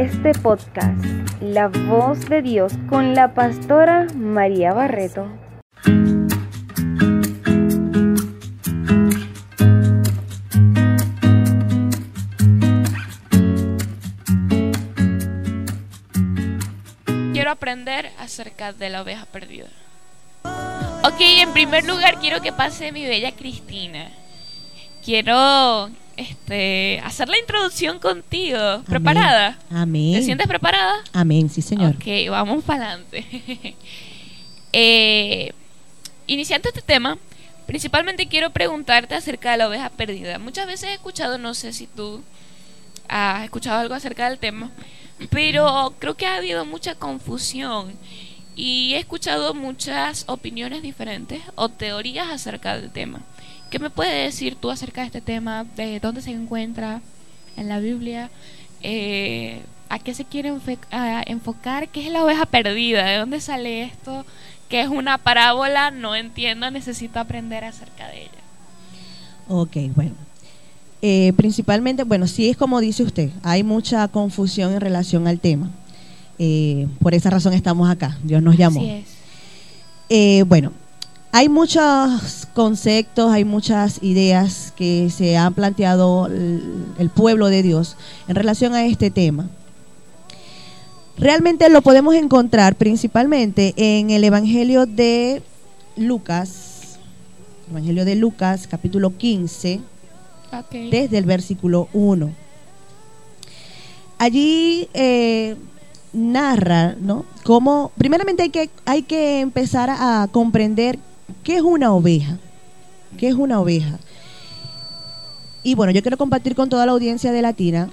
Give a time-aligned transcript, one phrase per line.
[0.00, 1.04] este podcast,
[1.42, 5.28] La Voz de Dios con la pastora María Barreto.
[17.34, 19.66] Quiero aprender acerca de la oveja perdida.
[21.04, 24.10] Ok, en primer lugar quiero que pase mi bella Cristina.
[25.04, 28.82] Quiero este, hacer la introducción contigo.
[28.86, 29.58] ¿Preparada?
[29.70, 30.14] Amén.
[30.14, 31.02] ¿Te sientes preparada?
[31.12, 31.94] Amén, sí, señor.
[31.96, 33.24] Ok, vamos para adelante.
[34.72, 35.52] eh,
[36.26, 37.18] iniciando este tema,
[37.66, 40.38] principalmente quiero preguntarte acerca de la oveja perdida.
[40.38, 42.22] Muchas veces he escuchado, no sé si tú
[43.08, 44.70] has escuchado algo acerca del tema,
[45.30, 47.92] pero creo que ha habido mucha confusión
[48.56, 53.20] y he escuchado muchas opiniones diferentes o teorías acerca del tema.
[53.70, 55.64] ¿Qué me puedes decir tú acerca de este tema?
[55.76, 57.00] ¿De dónde se encuentra
[57.56, 58.28] en la Biblia?
[58.82, 60.52] Eh, ¿A qué se quiere
[61.26, 61.88] enfocar?
[61.88, 63.04] ¿Qué es la oveja perdida?
[63.04, 64.26] ¿De dónde sale esto?
[64.68, 65.92] ¿Qué es una parábola?
[65.92, 68.30] No entiendo, necesito aprender acerca de ella.
[69.46, 70.14] Ok, bueno.
[71.02, 75.70] Eh, principalmente, bueno, sí es como dice usted, hay mucha confusión en relación al tema.
[76.40, 78.80] Eh, por esa razón estamos acá, Dios nos llamó.
[78.80, 79.04] Así
[80.08, 80.46] es.
[80.46, 80.72] bueno,
[81.32, 88.34] hay muchos conceptos, hay muchas ideas que se han planteado el, pueblo de Dios en
[88.34, 89.48] relación a este tema.
[91.16, 95.42] Realmente lo podemos encontrar principalmente en el Evangelio de
[95.96, 96.98] Lucas,
[97.70, 99.80] Evangelio de Lucas, capítulo 15,
[100.90, 102.30] desde el versículo 1.
[104.18, 105.56] Allí eh,
[106.12, 107.24] narra, ¿no?
[107.44, 110.98] Cómo, primeramente hay que, hay que empezar a comprender
[111.42, 112.38] ¿Qué es una oveja?
[113.18, 113.98] ¿Qué es una oveja?
[115.62, 117.90] Y bueno, yo quiero compartir con toda la audiencia de Latina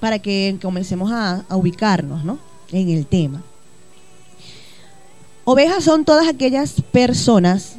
[0.00, 2.38] para que comencemos a, ubicarnos ¿no?
[2.70, 3.42] en el tema.
[5.44, 7.76] Ovejas son todas aquellas personas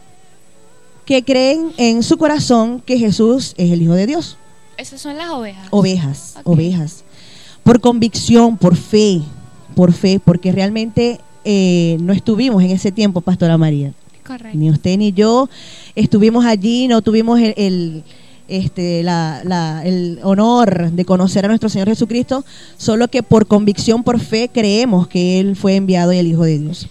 [1.05, 4.37] que creen en su corazón que Jesús es el Hijo de Dios.
[4.77, 5.67] Esas son las ovejas.
[5.71, 7.03] Ovejas, ovejas.
[7.63, 9.21] Por convicción, por fe,
[9.75, 13.93] por fe, porque realmente eh, no estuvimos en ese tiempo, Pastora María.
[14.53, 15.49] Ni usted ni yo
[15.95, 18.03] estuvimos allí, no tuvimos el,
[18.47, 22.43] este, el honor de conocer a nuestro Señor Jesucristo,
[22.77, 26.57] solo que por convicción, por fe, creemos que Él fue enviado y el Hijo de
[26.57, 26.87] Dios.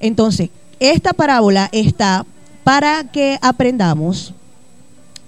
[0.00, 0.50] Entonces,
[0.80, 2.26] esta parábola está
[2.64, 4.34] para que aprendamos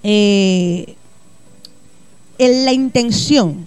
[0.03, 0.95] eh,
[2.37, 3.65] la intención,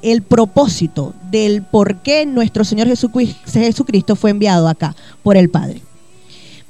[0.00, 5.82] el propósito del por qué nuestro Señor Jesucristo fue enviado acá por el Padre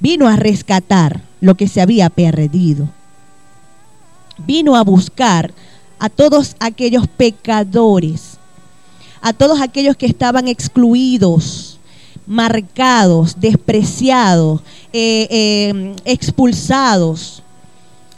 [0.01, 2.89] vino a rescatar lo que se había perdido.
[4.39, 5.53] Vino a buscar
[5.99, 8.37] a todos aquellos pecadores,
[9.21, 11.79] a todos aquellos que estaban excluidos,
[12.25, 17.43] marcados, despreciados, eh, eh, expulsados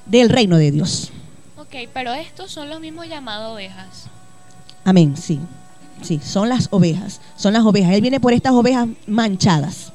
[0.06, 1.12] del reino de Dios.
[1.58, 4.06] Ok, pero estos son los mismos llamados ovejas.
[4.86, 5.40] Amén, sí.
[6.04, 7.22] Sí, son las ovejas.
[7.36, 7.94] Son las ovejas.
[7.94, 9.94] Él viene por estas ovejas manchadas.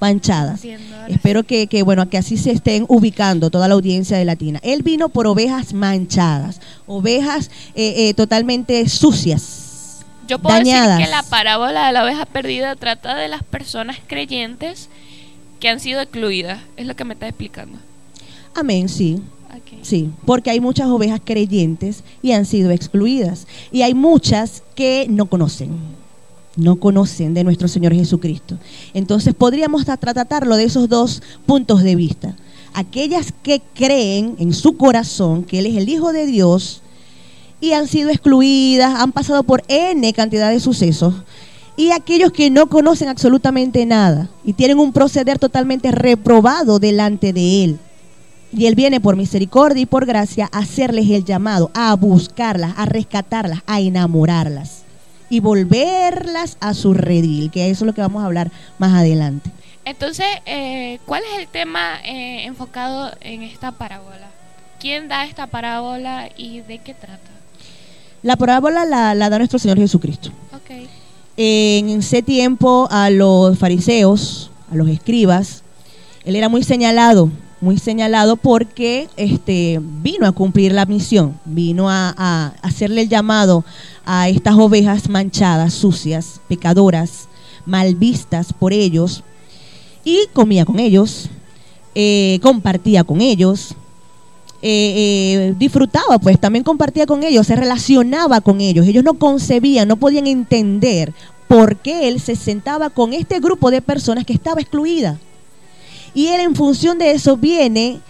[0.00, 0.62] Manchadas.
[1.08, 4.60] Espero que, que, bueno, que así se estén ubicando toda la audiencia de Latina.
[4.62, 10.04] Él vino por ovejas manchadas, ovejas eh, eh, totalmente sucias.
[10.26, 14.88] Yo puedo decir que la parábola de la oveja perdida trata de las personas creyentes
[15.60, 16.60] que han sido excluidas.
[16.76, 17.78] Es lo que me está explicando.
[18.54, 19.22] Amén, sí.
[19.82, 23.46] Sí, porque hay muchas ovejas creyentes y han sido excluidas.
[23.72, 25.70] Y hay muchas que no conocen,
[26.56, 28.58] no conocen de nuestro Señor Jesucristo.
[28.94, 32.36] Entonces podríamos tratarlo de esos dos puntos de vista.
[32.74, 36.82] Aquellas que creen en su corazón que Él es el Hijo de Dios
[37.60, 41.14] y han sido excluidas, han pasado por N cantidad de sucesos.
[41.76, 47.64] Y aquellos que no conocen absolutamente nada y tienen un proceder totalmente reprobado delante de
[47.64, 47.78] Él
[48.52, 52.86] y Él viene por misericordia y por gracia a hacerles el llamado, a buscarlas, a
[52.86, 54.82] rescatarlas, a enamorarlas
[55.30, 59.50] y volverlas a su redil, que eso es lo que vamos a hablar más adelante.
[59.84, 64.28] Entonces, eh, ¿cuál es el tema eh, enfocado en esta parábola?
[64.80, 67.30] ¿Quién da esta parábola y de qué trata?
[68.22, 70.30] La parábola la, da nuestro Señor Jesucristo.
[71.36, 75.62] En ese tiempo a los fariseos, a los escribas,
[76.24, 77.30] Él era muy señalado
[77.60, 83.64] muy señalado porque este, vino a cumplir la misión, vino a, hacerle el llamado
[84.04, 87.28] a estas ovejas manchadas, sucias, pecadoras,
[87.66, 89.22] mal vistas por ellos,
[90.04, 91.28] y comía con ellos,
[91.94, 93.74] eh, compartía con ellos,
[94.62, 98.86] eh, disfrutaba, pues también compartía con ellos, se relacionaba con ellos.
[98.86, 101.12] Ellos no concebían, no podían entender
[101.46, 105.18] por qué él se sentaba con este grupo de personas que estaba excluida.
[106.14, 108.00] Y él en función de eso viene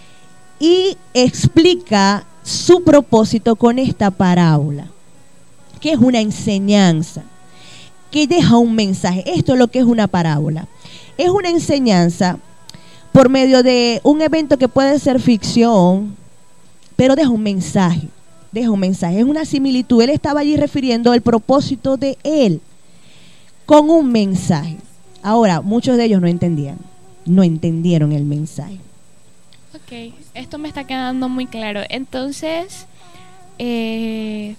[0.61, 4.87] y explica su propósito con esta parábola,
[5.81, 7.23] que es una enseñanza,
[8.11, 9.23] que deja un mensaje.
[9.27, 10.67] Esto es lo que es una parábola.
[11.17, 12.39] Es una enseñanza
[13.13, 16.17] por medio de un evento que puede ser ficción,
[16.97, 18.09] pero deja un mensaje,
[18.53, 20.03] deja un mensaje, es una similitud.
[20.03, 22.61] Él estaba allí refiriendo el propósito de él
[23.67, 24.79] con un mensaje.
[25.23, 26.79] Ahora, muchos de ellos no entendían,
[27.29, 28.79] no entendieron el mensaje.
[29.75, 31.83] Ok, esto me está quedando muy claro.
[31.89, 32.87] Entonces,
[33.59, 34.57] eh,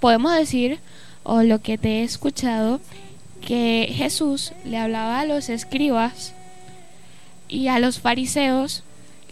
[0.00, 0.78] podemos decir,
[1.22, 2.80] o lo que te he escuchado,
[3.46, 6.32] que Jesús le hablaba a los escribas
[7.48, 8.84] y a los fariseos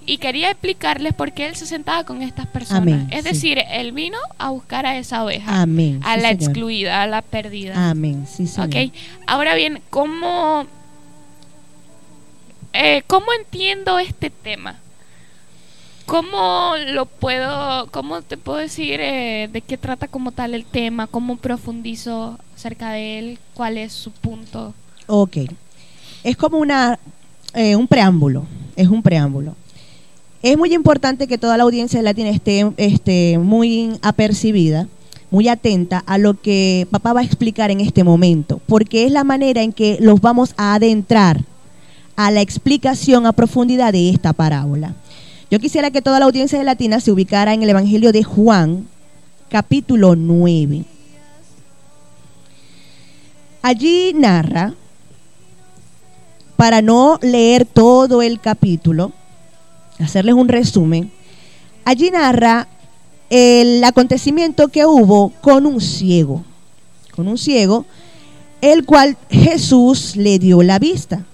[0.06, 3.06] y quería explicarles por qué él se sentaba con estas personas.
[3.10, 7.90] es decir, él vino a buscar a esa oveja, a la excluida, a la perdida.
[7.90, 8.26] Amén.
[8.26, 8.90] Sí, señor.
[9.26, 10.66] Ahora bien, ¿cómo,
[12.72, 14.78] eh, ¿cómo entiendo este tema?
[16.06, 21.06] ¿Cómo lo puedo, cómo te puedo decir eh, de qué trata como tal el tema?
[21.06, 23.38] ¿Cómo profundizo acerca de él?
[23.54, 24.74] ¿Cuál es su punto?
[25.06, 25.36] Ok.
[26.24, 26.98] Es como una,
[27.54, 28.44] eh, un preámbulo,
[28.74, 29.54] es un preámbulo.
[30.42, 34.88] Es muy importante que toda la audiencia latina esté, esté muy apercibida,
[35.30, 39.22] muy atenta a lo que papá va a explicar en este momento, porque es la
[39.22, 41.44] manera en que los vamos a adentrar
[42.26, 44.94] a la explicación a profundidad de esta parábola.
[45.50, 48.86] Yo quisiera que toda la audiencia de latina se ubicara en el Evangelio de Juan,
[49.48, 50.84] capítulo 9.
[53.62, 54.74] Allí narra,
[56.56, 59.12] para no leer todo el capítulo,
[59.98, 61.10] hacerles un resumen,
[61.86, 62.68] allí narra
[63.30, 66.44] el acontecimiento que hubo con un ciego,
[67.16, 67.86] con un ciego,
[68.60, 71.24] el cual Jesús le dio la vista.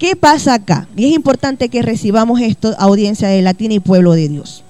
[0.00, 0.88] ¿Qué pasa acá?
[0.96, 4.64] Y es importante que recibamos esto, audiencia de Latina y pueblo de Dios.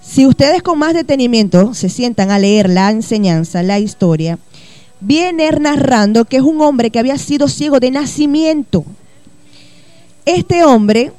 [0.00, 4.38] Si ustedes con más detenimiento se sientan a leer la enseñanza, la historia,
[5.00, 8.84] viene narrando que es un hombre que había sido ciego de nacimiento.
[10.24, 11.10] Este hombre,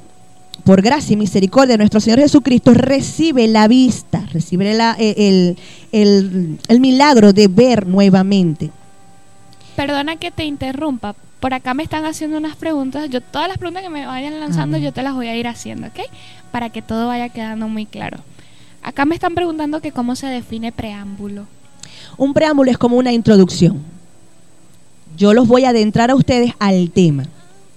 [0.64, 5.58] por gracia y misericordia de nuestro Señor Jesucristo, recibe la vista, recibe el,
[5.92, 8.70] el milagro de ver nuevamente.
[9.76, 11.14] Perdona que te interrumpa.
[11.40, 13.08] Por acá me están haciendo unas preguntas.
[13.10, 15.86] Yo todas las preguntas que me vayan lanzando yo te las voy a ir haciendo,
[15.86, 16.00] ¿ok?
[16.50, 18.18] Para que todo vaya quedando muy claro.
[18.82, 21.46] Acá me están preguntando que cómo se define preámbulo.
[22.16, 23.82] Un preámbulo es como una introducción.
[25.16, 27.24] Yo los voy a adentrar a ustedes al tema.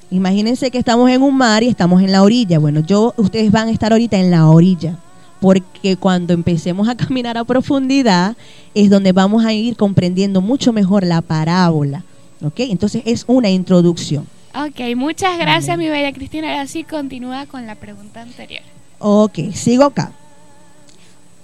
[0.09, 2.59] Imagínense que estamos en un mar y estamos en la orilla.
[2.59, 4.97] Bueno, yo, ustedes van a estar ahorita en la orilla,
[5.39, 8.35] porque cuando empecemos a caminar a profundidad
[8.73, 12.03] es donde vamos a ir comprendiendo mucho mejor la parábola.
[12.43, 12.59] ¿Ok?
[12.59, 14.27] Entonces es una introducción.
[14.53, 16.51] Ok, muchas gracias, mi bella Cristina.
[16.51, 18.63] Ahora sí continúa con la pregunta anterior.
[18.99, 20.11] Ok, sigo acá.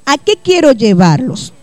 [0.06, 1.54] ¿A qué quiero llevarlos?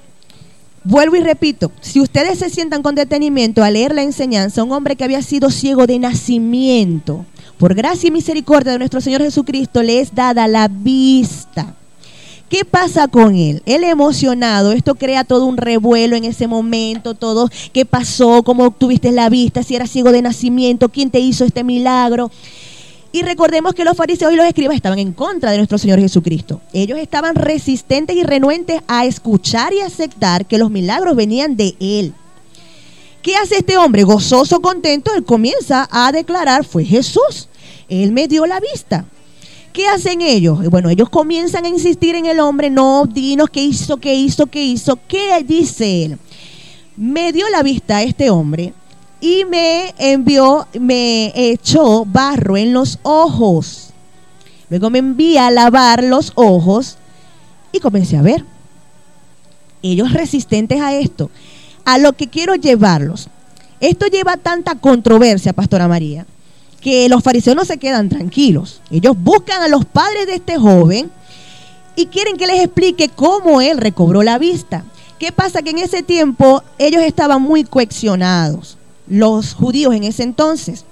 [0.84, 4.96] Vuelvo y repito, si ustedes se sientan con detenimiento a leer la enseñanza, un hombre
[4.96, 7.24] que había sido ciego de nacimiento,
[7.58, 11.74] por gracia y misericordia de nuestro Señor Jesucristo, le es dada la vista.
[12.48, 13.62] ¿Qué pasa con él?
[13.66, 18.42] Él emocionado, esto crea todo un revuelo en ese momento, todo, ¿qué pasó?
[18.42, 19.62] ¿Cómo tuviste la vista?
[19.62, 22.30] Si era ciego de nacimiento, ¿quién te hizo este milagro?
[23.12, 26.60] Y recordemos que los fariseos y los escribas estaban en contra de nuestro Señor Jesucristo.
[26.72, 32.12] Ellos estaban resistentes y renuentes a escuchar y aceptar que los milagros venían de Él.
[33.22, 34.02] ¿Qué hace este hombre?
[34.02, 37.48] Gozoso, contento, él comienza a declarar, fue Jesús.
[37.88, 39.06] Él me dio la vista.
[39.74, 40.70] ¿Qué hacen ellos?
[40.70, 44.64] Bueno, ellos comienzan a insistir en el hombre, no, dinos qué hizo, qué hizo, qué
[44.64, 44.96] hizo.
[45.08, 46.18] ¿Qué dice él?
[46.96, 48.72] Me dio la vista a este hombre
[49.20, 53.90] y me envió, me echó barro en los ojos.
[54.70, 56.96] Luego me envía a lavar los ojos
[57.72, 58.44] y comencé a ver.
[59.82, 61.32] Ellos resistentes a esto,
[61.84, 63.28] a lo que quiero llevarlos.
[63.80, 66.26] Esto lleva tanta controversia, Pastora María,
[66.84, 68.82] que los fariseos no se quedan tranquilos.
[68.90, 71.10] Ellos buscan a los padres de este joven
[71.96, 74.84] y quieren que les explique cómo él recobró la vista.
[75.18, 75.62] ¿Qué pasa?
[75.62, 78.76] Que en ese tiempo ellos estaban muy coaccionados
[79.08, 80.84] los judíos en ese entonces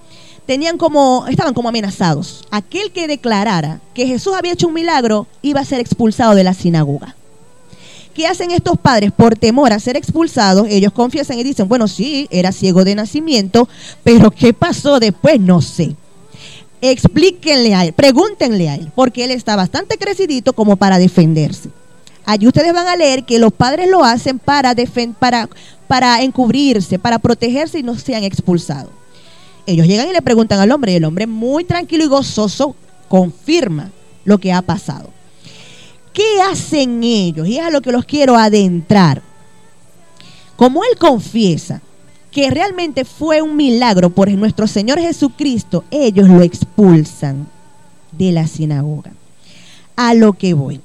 [0.46, 2.44] tenían como, estaban como amenazados.
[2.50, 6.54] Aquel que declarara que Jesús había hecho un milagro iba a ser expulsado de la
[6.54, 7.14] sinagoga.
[8.14, 9.10] ¿Qué hacen estos padres?
[9.10, 13.68] Por temor a ser expulsados, ellos confiesan y dicen, bueno, sí, era ciego de nacimiento,
[14.04, 15.40] pero ¿qué pasó después?
[15.40, 15.96] No sé.
[16.82, 21.70] explíquenle a él, pregúntenle a él, porque él está bastante crecidito como para defenderse.
[22.24, 24.74] Allí ustedes van a leer que los padres lo hacen para,
[25.18, 25.48] para,
[25.88, 28.90] para encubrirse, para protegerse y no sean expulsados.
[29.66, 32.74] Ellos llegan y le preguntan al hombre y el hombre muy tranquilo y gozoso
[33.08, 33.90] confirma
[34.24, 35.10] lo que ha pasado.
[36.12, 37.46] ¿Qué hacen ellos?
[37.46, 39.22] Y es a lo que los quiero adentrar.
[40.56, 41.80] Como él confiesa
[42.30, 47.46] que realmente fue un milagro por nuestro Señor Jesucristo, ellos lo expulsan
[48.10, 49.12] de la sinagoga.
[49.96, 50.80] A lo que voy.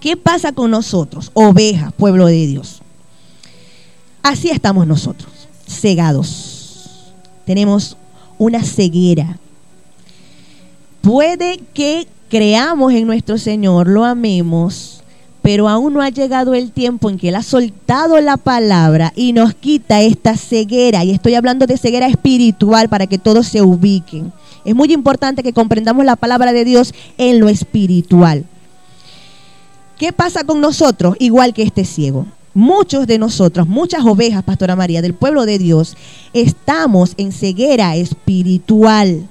[0.00, 2.80] ¿Qué pasa con nosotros, ovejas, pueblo de Dios?
[4.22, 5.30] Así estamos nosotros,
[5.68, 7.12] cegados.
[7.44, 7.96] Tenemos
[8.38, 9.38] una ceguera.
[11.00, 15.02] Puede que creamos en nuestro Señor, lo amemos,
[15.42, 19.32] pero aún no ha llegado el tiempo en que Él ha soltado la palabra y
[19.32, 21.04] nos quita esta ceguera.
[21.04, 24.32] Y estoy hablando de ceguera espiritual para que todos se ubiquen.
[24.64, 28.44] Es muy importante que comprendamos la palabra de Dios en lo espiritual.
[29.98, 31.14] ¿Qué pasa con nosotros?
[31.20, 32.26] Igual que este ciego.
[32.52, 35.96] Muchos de nosotros, muchas ovejas, Pastora María, del pueblo de Dios,
[36.32, 39.28] estamos en ceguera espiritual.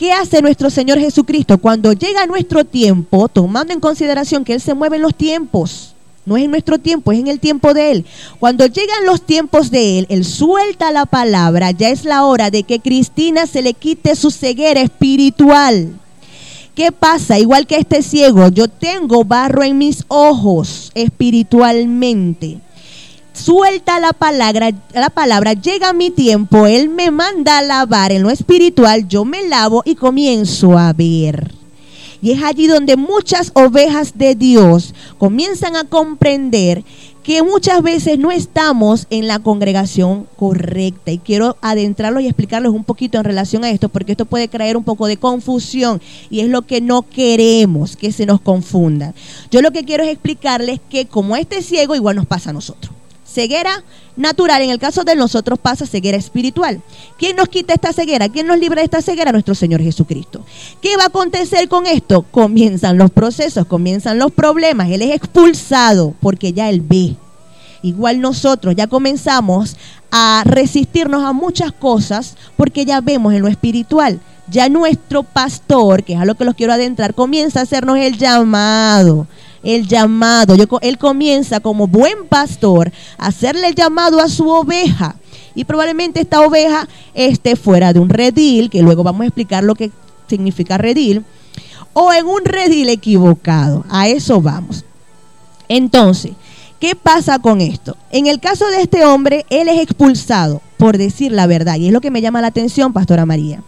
[0.00, 4.72] ¿Qué hace nuestro Señor Jesucristo cuando llega nuestro tiempo, tomando en consideración que Él se
[4.72, 5.94] mueve en los tiempos?
[6.24, 8.06] No es en nuestro tiempo, es en el tiempo de Él.
[8.38, 12.62] Cuando llegan los tiempos de Él, Él suelta la palabra, ya es la hora de
[12.62, 15.92] que Cristina se le quite su ceguera espiritual.
[16.74, 17.38] ¿Qué pasa?
[17.38, 22.58] Igual que este ciego, yo tengo barro en mis ojos espiritualmente.
[23.40, 28.28] Suelta la palabra, la palabra, llega mi tiempo, Él me manda a lavar en lo
[28.28, 31.50] espiritual, yo me lavo y comienzo a ver.
[32.20, 36.84] Y es allí donde muchas ovejas de Dios comienzan a comprender
[37.22, 41.10] que muchas veces no estamos en la congregación correcta.
[41.10, 44.76] Y quiero adentrarlos y explicarles un poquito en relación a esto, porque esto puede traer
[44.76, 49.14] un poco de confusión y es lo que no queremos que se nos confunda.
[49.50, 52.99] Yo lo que quiero es explicarles que como este ciego, igual nos pasa a nosotros.
[53.32, 53.84] Ceguera
[54.16, 56.82] natural, en el caso de nosotros pasa ceguera espiritual.
[57.16, 58.28] ¿Quién nos quita esta ceguera?
[58.28, 59.30] ¿Quién nos libra de esta ceguera?
[59.30, 60.44] Nuestro Señor Jesucristo.
[60.80, 62.22] ¿Qué va a acontecer con esto?
[62.22, 64.90] Comienzan los procesos, comienzan los problemas.
[64.90, 67.14] Él es expulsado porque ya Él ve.
[67.82, 69.76] Igual nosotros ya comenzamos
[70.10, 74.20] a resistirnos a muchas cosas porque ya vemos en lo espiritual.
[74.48, 78.18] Ya nuestro pastor, que es a lo que los quiero adentrar, comienza a hacernos el
[78.18, 79.28] llamado
[79.62, 80.54] el llamado.
[80.80, 85.16] él comienza como buen pastor a hacerle el llamado a su oveja.
[85.54, 89.74] Y probablemente esta oveja esté fuera de un redil, que luego vamos a explicar lo
[89.74, 89.90] que
[90.28, 91.24] significa redil,
[91.92, 93.84] o en un redil equivocado.
[93.90, 94.84] A eso vamos.
[95.68, 96.32] Entonces,
[96.78, 97.96] ¿qué pasa con esto?
[98.10, 101.76] En el caso de este hombre, él es expulsado por decir la verdad.
[101.76, 103.62] Y es lo que me llama la atención, Pastora María.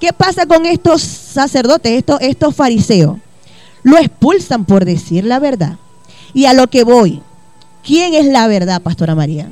[0.00, 3.18] ¿Qué pasa con estos sacerdotes, estos, estos fariseos?
[3.82, 5.76] Lo expulsan por decir la verdad.
[6.34, 7.20] Y a lo que voy,
[7.84, 9.50] ¿quién es la verdad, Pastora María?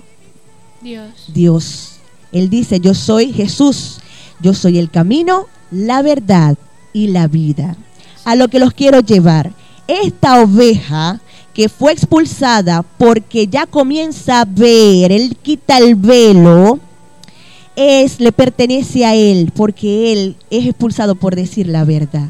[0.81, 1.11] Dios.
[1.29, 1.93] Dios.
[2.33, 3.99] Él dice, yo soy Jesús,
[4.41, 6.57] yo soy el camino, la verdad
[6.93, 7.77] y la vida.
[8.25, 9.53] A lo que los quiero llevar.
[9.87, 11.21] Esta oveja
[11.53, 16.79] que fue expulsada porque ya comienza a ver, él quita el velo,
[17.75, 22.29] es, le pertenece a él porque él es expulsado por decir la verdad.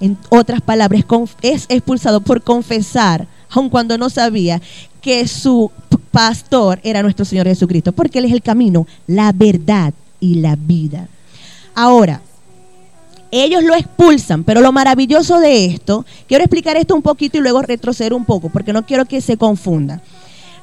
[0.00, 1.04] En otras palabras,
[1.42, 4.60] es expulsado por confesar, aun cuando no sabía
[5.00, 5.70] que su
[6.10, 11.08] pastor era nuestro Señor Jesucristo, porque Él es el camino, la verdad y la vida.
[11.74, 12.20] Ahora,
[13.30, 17.62] ellos lo expulsan, pero lo maravilloso de esto, quiero explicar esto un poquito y luego
[17.62, 20.00] retroceder un poco, porque no quiero que se confunda.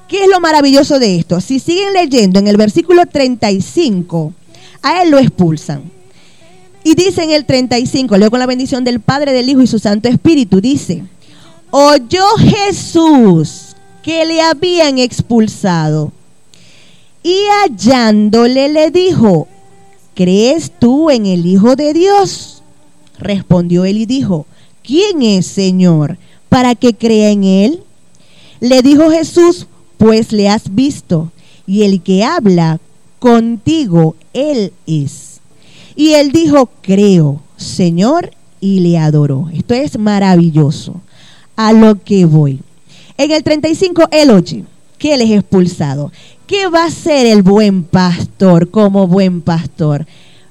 [0.08, 1.40] ¿Qué es lo maravilloso de esto?
[1.42, 4.34] Si siguen leyendo en el versículo 35,
[4.82, 5.84] a él lo expulsan.
[6.84, 9.80] Y dice en el 35, leo con la bendición del Padre, del Hijo y su
[9.80, 11.04] Santo Espíritu, dice,
[11.70, 16.12] oyó Jesús que le habían expulsado
[17.24, 19.48] y hallándole le dijo,
[20.16, 22.64] ¿crees tú en el Hijo de Dios?
[23.20, 24.48] Respondió él y dijo,
[24.84, 26.18] ¿quién es Señor
[26.50, 27.84] para que crea en él?
[28.60, 31.32] Le dijo Jesús, pues le has visto
[31.68, 32.80] y el que habla
[33.20, 35.31] contigo, él es.
[35.96, 39.50] Y él dijo, creo, Señor, y le adoró.
[39.54, 41.02] Esto es maravilloso.
[41.56, 42.60] A lo que voy.
[43.18, 44.64] En el 35, él oye
[44.98, 46.12] que él es expulsado.
[46.46, 50.06] ¿Qué va a hacer el buen pastor como buen pastor?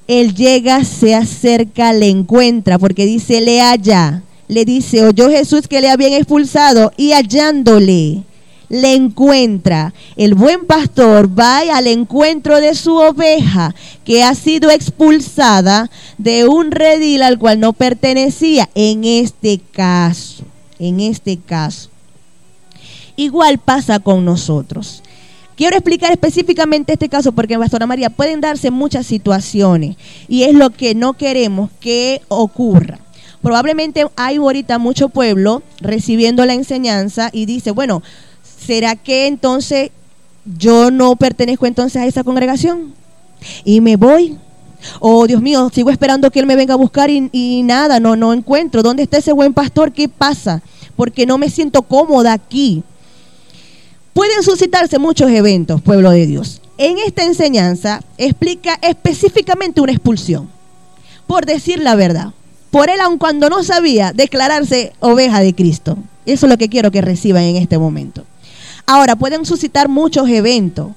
[0.09, 4.23] Él llega, se acerca, le encuentra, porque dice, le halla.
[4.49, 8.25] Le dice, oyó Jesús que le habían expulsado y hallándole,
[8.71, 9.93] le encuentra.
[10.17, 13.75] El buen pastor va al encuentro de su oveja
[14.05, 18.71] que ha sido expulsada de un redil al cual no pertenecía.
[18.75, 20.45] En este caso,
[20.79, 21.91] en este caso.
[23.17, 25.03] Igual pasa con nosotros.
[25.57, 29.97] Quiero explicar específicamente este caso porque, Pastora María, pueden darse muchas situaciones
[30.27, 32.99] y es lo que no queremos que ocurra.
[33.43, 38.03] Probablemente hay ahorita mucho pueblo recibiendo la enseñanza y dice, bueno,
[38.71, 39.91] ¿será que entonces
[40.45, 42.95] yo no pertenezco entonces a esa congregación?
[43.65, 44.39] Y me voy.
[45.01, 48.33] Oh, Dios mío, sigo esperando que Él me venga a buscar y, nada, no, no
[48.33, 48.85] encuentro.
[48.85, 49.91] ¿Dónde está ese buen pastor?
[49.91, 50.63] ¿Qué pasa?
[50.95, 52.85] Porque no me siento cómoda aquí.
[54.13, 56.63] Pueden suscitarse muchos eventos, pueblo de Dios.
[56.79, 60.49] En esta enseñanza explica específicamente una expulsión,
[61.27, 62.35] por decir la verdad.
[62.71, 65.99] Por él, aun cuando no sabía declararse oveja de Cristo.
[66.25, 68.25] Eso es lo que quiero que reciban en este momento.
[68.93, 70.89] Ahora, pueden suscitar muchos eventos.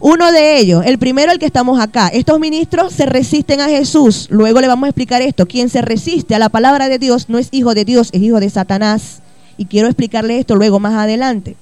[0.00, 2.08] Uno de ellos, el primero, el que estamos acá.
[2.08, 4.26] Estos ministros se resisten a Jesús.
[4.30, 5.44] Luego le vamos a explicar esto.
[5.44, 8.40] Quien se resiste a la palabra de Dios no es hijo de Dios, es hijo
[8.40, 9.20] de Satanás.
[9.58, 11.54] Y quiero explicarle esto luego más adelante.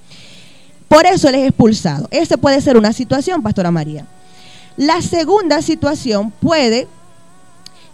[0.87, 2.07] Por eso él es expulsado.
[2.13, 4.07] Esa puede ser una situación, Pastora María.
[4.77, 6.87] La segunda situación puede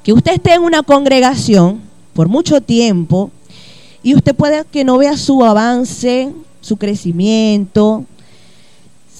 [0.02, 1.80] que usted esté en una congregación
[2.12, 3.30] por mucho tiempo
[4.02, 6.30] y usted puede que no vea su avance,
[6.66, 8.04] su crecimiento,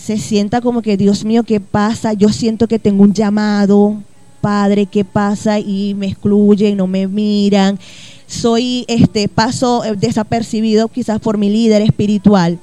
[0.07, 2.13] se sienta como que, Dios mío, ¿qué pasa?
[2.13, 3.97] Yo siento que tengo un llamado,
[4.41, 5.59] Padre, ¿qué pasa?
[5.59, 7.79] Y me excluyen, no me miran.
[8.27, 12.59] Soy, este, paso eh, desapercibido quizás por mi líder espiritual.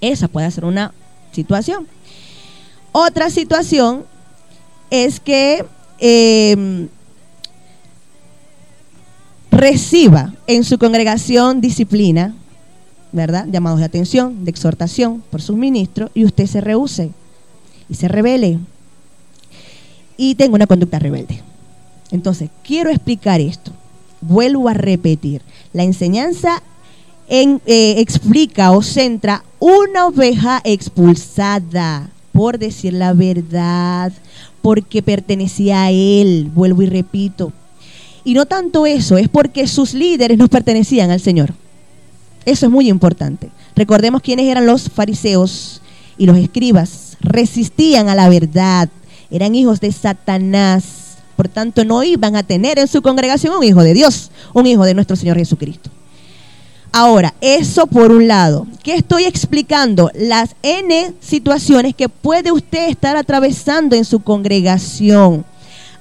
[0.00, 0.94] Esa puede ser una
[1.32, 1.86] situación.
[2.92, 4.04] Otra situación
[4.90, 5.64] es que
[5.98, 6.88] em,
[9.50, 12.34] reciba en su congregación disciplina,
[13.12, 13.46] ¿verdad?
[13.50, 17.10] Llamados de atención, de exhortación por sus ministros, y usted se rehúse
[17.88, 18.58] y se revele
[20.16, 21.42] y tenga una conducta rebelde.
[22.10, 23.72] Entonces, quiero explicar esto.
[24.20, 25.42] Vuelvo a repetir.
[25.72, 26.62] La enseñanza
[27.28, 34.12] eh, explica o centra una oveja expulsada, por decir la verdad,
[34.62, 37.52] porque pertenecía a él, vuelvo y repito.
[38.24, 41.54] Y no tanto eso, es porque sus líderes no pertenecían al Señor.
[42.44, 43.50] Eso es muy importante.
[43.76, 45.82] Recordemos quiénes eran los fariseos
[46.18, 47.16] y los escribas.
[47.20, 48.88] Resistían a la verdad,
[49.30, 51.16] eran hijos de Satanás.
[51.36, 54.84] Por tanto, no iban a tener en su congregación un hijo de Dios, un hijo
[54.84, 55.90] de nuestro Señor Jesucristo.
[56.92, 58.66] Ahora, eso por un lado.
[58.82, 60.10] ¿Qué estoy explicando?
[60.14, 65.44] Las N situaciones que puede usted estar atravesando en su congregación.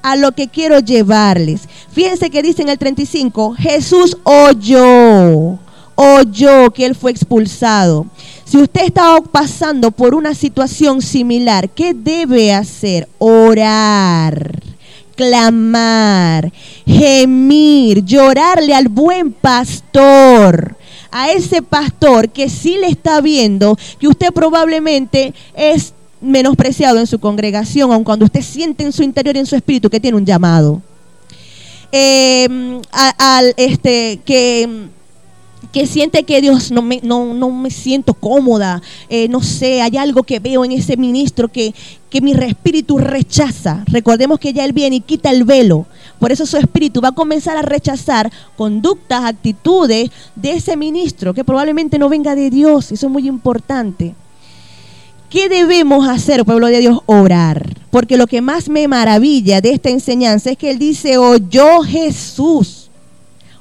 [0.02, 1.68] A lo que quiero llevarles.
[1.92, 5.60] Fíjense que dice en el 35, Jesús oyó,
[6.02, 8.06] oyó que él fue expulsado.
[8.46, 13.10] Si usted está pasando por una situación similar, ¿qué debe hacer?
[13.18, 14.62] Orar
[15.16, 16.54] clamar,
[16.88, 20.78] gemir, llorarle al buen pastor
[21.12, 27.20] a ese pastor que sí le está viendo que usted probablemente es menospreciado en su
[27.20, 30.26] congregación, aun cuando usted siente en su interior y en su espíritu que tiene un
[30.26, 30.82] llamado.
[31.92, 34.90] Em, al este que
[35.72, 39.98] que siente que Dios no me, no, no me siento cómoda, eh, no sé, hay
[39.98, 41.74] algo que veo en ese ministro que,
[42.10, 43.84] que mi espíritu rechaza.
[43.88, 45.86] Recordemos que ya Él viene y quita el velo.
[46.20, 51.44] Por eso su espíritu va a comenzar a rechazar conductas, actitudes de ese ministro que
[51.44, 52.92] probablemente no venga de Dios.
[52.92, 54.16] Eso es muy importante.
[55.30, 57.00] ¿Qué debemos hacer, pueblo de Dios?
[57.06, 57.78] Orar.
[57.92, 62.90] Porque lo que más me maravilla de esta enseñanza es que Él dice, oyó Jesús,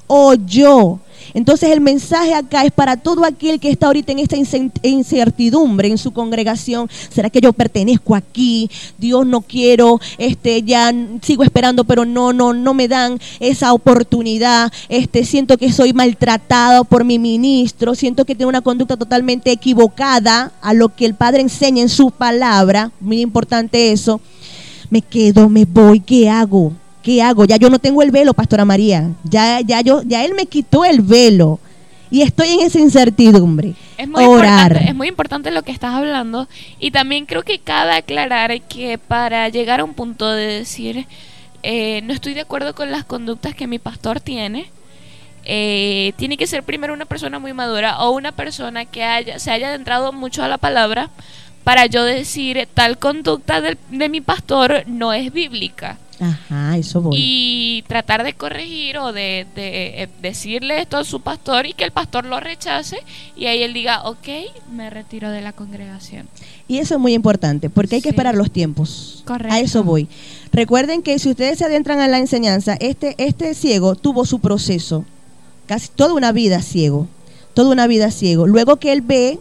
[0.07, 0.99] oyó.
[1.35, 4.37] Entonces el mensaje acá es para todo aquel que está ahorita en esta
[4.83, 6.89] incertidumbre en su congregación.
[7.11, 8.71] ¿Será que yo pertenezco aquí?
[8.99, 14.73] Dios no quiero, este, ya sigo esperando, pero no, no, no me dan esa oportunidad.
[14.89, 20.53] Este, siento que soy maltratado por mi ministro, siento que tengo una conducta totalmente equivocada
[20.61, 22.93] a lo que el Padre enseña en su palabra.
[23.01, 24.21] Muy importante eso.
[24.91, 26.73] Me quedo, me voy, ¿qué hago?
[27.09, 27.47] ¿Qué hago?
[27.47, 29.13] Ya yo no tengo el velo, Pastora María.
[29.25, 31.59] Ya, ya, yo, ya Él me quitó el velo.
[32.11, 33.73] Y estoy en esa incertidumbre.
[33.97, 36.49] Es muy, Importante, es muy importante lo que estás hablando.
[36.79, 41.07] Y también creo que cabe aclarar que para llegar a un punto de decir,
[41.63, 44.71] eh, no estoy de acuerdo con las conductas que mi pastor tiene,
[45.47, 49.51] eh, tiene que ser primero una persona muy madura o una persona que haya, se
[49.51, 51.09] haya adentrado mucho a la palabra
[51.65, 55.97] para yo decir tal conducta de mi pastor no es bíblica.
[56.21, 57.17] Ajá, eso voy.
[57.17, 61.93] Y tratar de corregir o de, eh, decirle esto a su pastor y que el
[61.93, 62.99] pastor lo rechace
[63.37, 64.29] y ahí él diga, ok,
[64.73, 66.29] me retiro de la congregación.
[66.67, 69.23] Y eso es muy importante, porque hay que esperar los tiempos.
[69.27, 69.55] Correcto.
[69.55, 70.09] A eso voy.
[70.53, 75.05] Recuerden que si ustedes se adentran en la enseñanza, este, este ciego tuvo su proceso,
[75.67, 77.07] casi toda una vida ciego,
[77.55, 78.47] toda una vida ciego.
[78.47, 79.39] Luego que él ve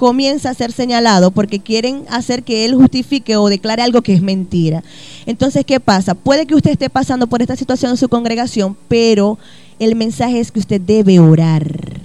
[0.00, 4.22] comienza a ser señalado porque quieren hacer que él justifique o declare algo que es
[4.22, 4.82] mentira.
[5.26, 6.14] Entonces, ¿qué pasa?
[6.14, 9.36] Puede que usted esté pasando por esta situación en su congregación, pero
[9.78, 12.00] el mensaje es que usted debe orar.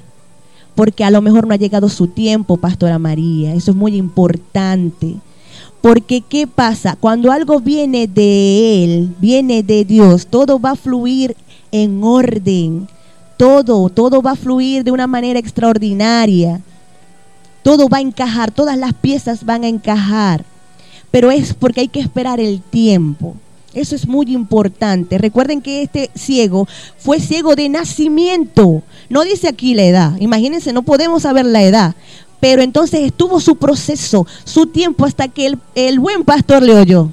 [0.76, 3.54] Porque a lo mejor no ha llegado su tiempo, Pastora María.
[3.54, 5.16] Eso es muy importante.
[5.80, 6.98] Porque ¿qué pasa?
[7.00, 11.38] Cuando algo viene de Él, viene de Dios, todo va a fluir
[11.72, 12.90] en orden.
[13.38, 16.62] Todo, todo va a fluir de una manera extraordinaria
[17.66, 20.46] todo va a encajar, todas las piezas van a encajar,
[21.10, 23.34] pero es porque hay que esperar el tiempo.
[23.74, 25.18] Eso es muy importante.
[25.18, 26.68] Recuerden que este ciego
[27.00, 28.84] fue ciego de nacimiento.
[29.10, 30.16] No dice aquí la edad.
[30.20, 31.96] Imagínense, no podemos saber la edad.
[32.40, 37.10] Pero entonces estuvo su proceso, su tiempo hasta que el, el buen pastor le oyó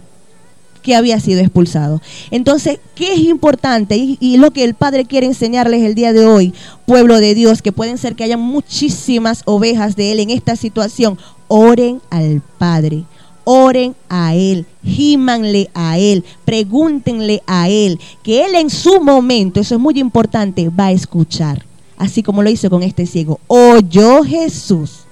[0.82, 2.00] que había sido expulsado.
[2.30, 3.96] Entonces, ¿qué es importante?
[3.96, 6.52] Y, lo que el Padre quiere enseñarles el día de hoy,
[6.86, 11.18] pueblo de Dios, que pueden ser que haya muchísimas ovejas de Él en esta situación.
[11.48, 13.04] Oren al Padre.
[13.44, 19.74] Oren a Él, gímanle a Él, pregúntenle a Él, que Él en su momento, eso
[19.74, 21.64] es muy importante, va a escuchar,
[21.96, 23.40] así como lo hizo con este ciego.
[23.48, 25.06] Oyó Jesús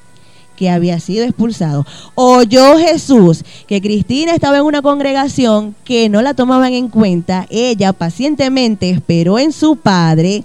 [0.61, 1.87] que había sido expulsado.
[2.14, 7.46] Oyó Jesús que Cristina estaba en una congregación que no la tomaban en cuenta.
[7.49, 10.44] Ella pacientemente esperó en su padre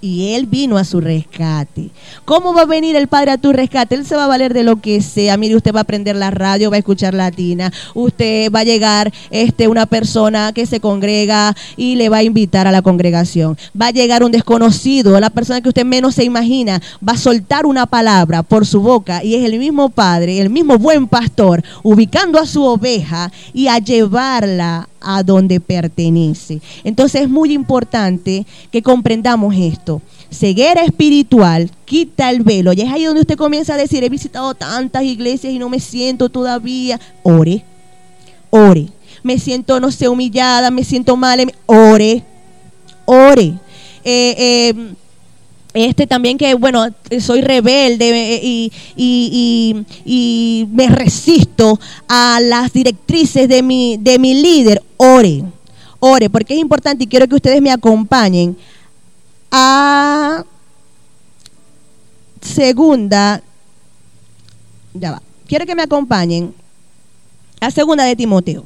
[0.00, 1.90] y Él vino a su rescate.
[2.24, 3.94] ¿Cómo va a venir el Padre a tu rescate?
[3.94, 5.36] Él se va a valer de lo que sea.
[5.36, 9.12] Mire, usted va a aprender la radio, va a escuchar latina, usted va a llegar
[9.30, 13.56] este, una persona que se congrega y le va a invitar a la congregación.
[13.80, 17.66] Va a llegar un desconocido, la persona que usted menos se imagina, va a soltar
[17.66, 22.38] una palabra por su boca y es el mismo Padre, el mismo buen pastor, ubicando
[22.38, 26.60] a su oveja y a llevarla a donde pertenece.
[26.82, 30.02] Entonces es muy importante que comprendamos esto.
[30.30, 32.72] Ceguera espiritual quita el velo.
[32.72, 35.78] Y es ahí donde usted comienza a decir, he visitado tantas iglesias y no me
[35.78, 37.00] siento todavía.
[37.22, 37.64] Ore,
[38.50, 38.88] ore.
[39.22, 41.52] Me siento, no sé, humillada, me siento mal.
[41.66, 42.24] Ore,
[43.04, 43.54] ore.
[44.04, 44.94] Eh, eh,
[45.76, 46.86] este también que, bueno,
[47.20, 54.34] soy rebelde eh, y, y, y, me resisto a las directrices de mi, de mi
[54.34, 54.82] líder.
[54.96, 55.44] Ore,
[56.00, 58.56] ore, porque es importante y quiero que ustedes me acompañen
[59.50, 60.44] a
[62.40, 63.42] segunda,
[64.94, 66.54] ya va, quiero que me acompañen
[67.60, 68.64] a segunda de Timoteo.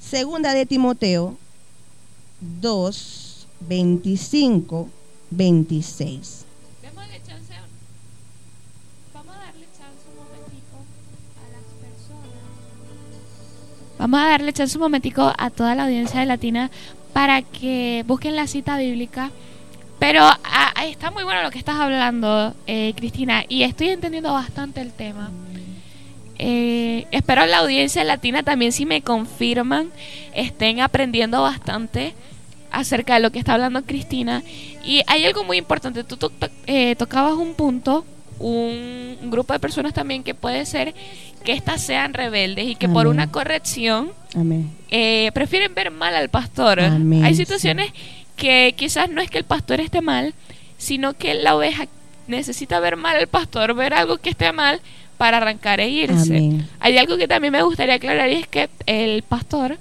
[0.00, 1.36] Segunda de Timoteo
[2.40, 4.88] 2, 25
[5.30, 6.46] 26.
[13.98, 16.70] Vamos a darle chance un momentico a a a toda la audiencia de Latina
[17.12, 19.30] para que busquen la cita bíblica.
[19.98, 24.82] Pero ah, está muy bueno lo que estás hablando, eh, Cristina, y estoy entendiendo bastante
[24.82, 25.30] el tema.
[26.38, 29.90] Eh, espero la audiencia latina también, si me confirman,
[30.34, 32.12] estén aprendiendo bastante
[32.70, 34.42] acerca de lo que está hablando Cristina.
[34.86, 36.30] Y hay algo muy importante, tú
[36.66, 38.04] eh, tocabas un punto,
[38.38, 40.94] un, grupo de personas también que puede ser
[41.44, 44.12] que éstas sean rebeldes y que por una corrección
[44.90, 46.78] eh, prefieren ver mal al pastor.
[46.78, 47.92] Hay situaciones
[48.36, 50.34] que quizás no es que el pastor esté mal,
[50.78, 51.86] sino que la oveja
[52.28, 54.80] necesita ver mal al pastor, ver algo que esté mal
[55.16, 56.60] para arrancar e irse.
[56.78, 59.78] Hay algo que también me gustaría aclarar y es que el pastor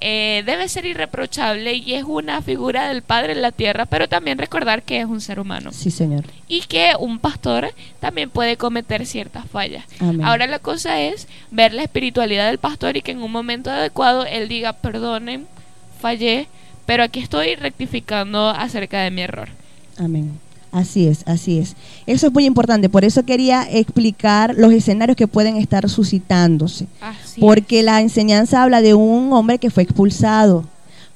[0.00, 4.38] eh, debe ser irreprochable y es una figura del Padre en la tierra, pero también
[4.38, 5.72] recordar que es un ser humano.
[5.72, 6.24] Sí, Señor.
[6.48, 9.84] Y que un pastor también puede cometer ciertas fallas.
[10.22, 14.24] Ahora la cosa es ver la espiritualidad del pastor y que en un momento adecuado
[14.24, 15.46] él diga, perdonen,
[16.00, 16.48] fallé,
[16.86, 19.48] pero aquí estoy rectificando acerca de mi error.
[19.98, 20.40] Amén.
[20.72, 21.74] Así es, así es.
[22.06, 22.88] Eso es muy importante.
[22.88, 26.86] Por eso quería explicar los escenarios que pueden estar suscitándose.
[27.40, 30.64] porque la enseñanza habla de un hombre que fue expulsado,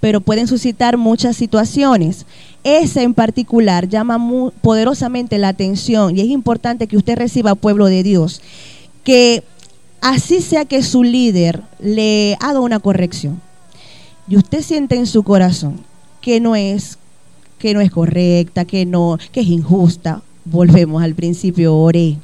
[0.01, 2.27] pero pueden suscitar muchas situaciones.
[2.65, 7.87] Esa en particular llama muy poderosamente la atención y es importante que usted reciba, pueblo
[7.87, 8.41] de Dios,
[9.05, 9.45] que
[10.01, 13.41] así sea que su líder le haga una corrección
[14.27, 15.81] y usted siente en su corazón
[16.21, 16.99] que no es
[17.65, 20.21] que no es correcta, que no, que es injusta.
[20.45, 22.19] Volvemos al principio, ore.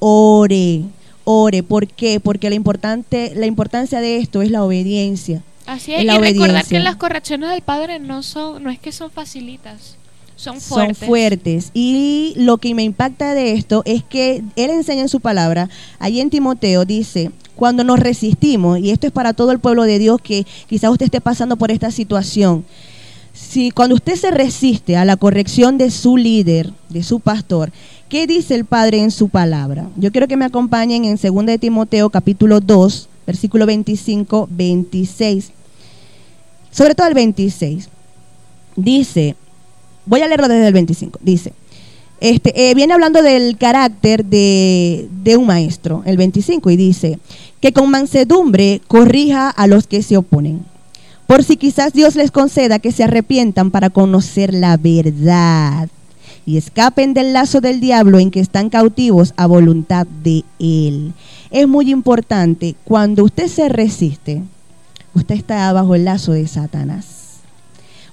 [0.00, 0.82] Ore,
[1.22, 1.62] ore.
[1.62, 2.18] ¿Por qué?
[2.18, 5.44] Porque la, importante, la importancia de esto es la obediencia.
[5.64, 9.12] Así es, y recordar que las correcciones del Padre no son, no es que son
[9.12, 9.96] facilitas.
[10.34, 10.98] Son fuertes.
[10.98, 11.70] Son fuertes.
[11.72, 15.68] Y lo que me impacta de esto es que él enseña en su palabra,
[16.00, 20.00] allí en Timoteo dice, cuando nos resistimos, y esto es para todo el pueblo de
[20.00, 22.64] Dios que quizás usted esté pasando por esta situación,
[23.38, 27.70] si cuando usted se resiste a la corrección de su líder, de su pastor,
[28.08, 29.88] ¿qué dice el Padre en su palabra?
[29.96, 35.52] Yo quiero que me acompañen en 2 de Timoteo capítulo 2, versículo 25, 26.
[36.70, 37.88] Sobre todo el 26.
[38.74, 39.36] Dice,
[40.04, 41.52] voy a leerlo desde el 25, dice,
[42.20, 47.18] este, eh, viene hablando del carácter de, de, un maestro, el 25, y dice,
[47.60, 50.64] que con mansedumbre corrija a los que se oponen,
[51.28, 55.90] por si quizás Dios les conceda que se arrepientan para conocer la verdad
[56.46, 61.12] y escapen del lazo del diablo en que están cautivos a voluntad de Él.
[61.50, 64.42] Es muy importante, cuando usted se resiste,
[65.12, 67.16] usted está bajo el lazo de Satanás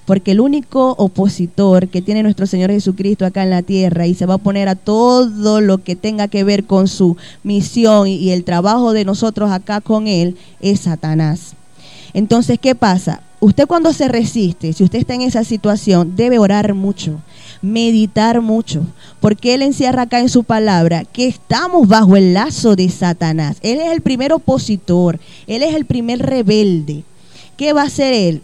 [0.04, 4.26] porque el único opositor que tiene nuestro Señor Jesucristo acá en la tierra y se
[4.26, 8.44] va a poner a todo lo que tenga que ver con su misión y el
[8.44, 11.56] trabajo de nosotros acá con Él es Satanás.
[12.14, 13.20] Entonces, ¿qué pasa?
[13.40, 17.20] Usted cuando se resiste, si usted está en esa situación, debe orar mucho,
[17.62, 18.82] meditar mucho,
[19.20, 23.58] porque Él encierra acá en su palabra que estamos bajo el lazo de Satanás.
[23.60, 27.04] Él es el primer opositor, Él es el primer rebelde.
[27.56, 28.42] ¿Qué va a hacer Él?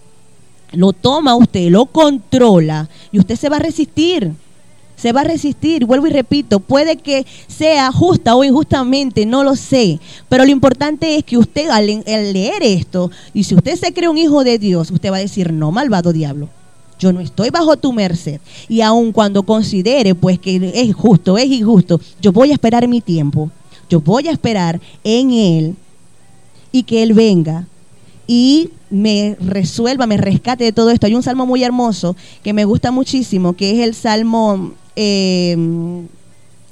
[0.72, 4.32] lo toma usted, lo controla y usted se va a resistir.
[5.02, 9.56] Se va a resistir, vuelvo y repito, puede que sea justa o injustamente, no lo
[9.56, 14.08] sé, pero lo importante es que usted al, leer esto, y si usted se cree
[14.08, 16.48] un hijo de Dios, usted va a decir, no, malvado diablo,
[17.00, 18.40] yo no estoy bajo tu merced.
[18.68, 23.00] Y aun cuando considere pues que es justo, es injusto, yo voy a esperar mi
[23.00, 23.50] tiempo,
[23.90, 25.74] yo voy a esperar en Él
[26.70, 27.66] y que Él venga
[28.28, 31.06] y me resuelva, me rescate de todo esto.
[31.06, 35.56] Hay un salmo muy hermoso que me gusta muchísimo, que es el salmo, eh,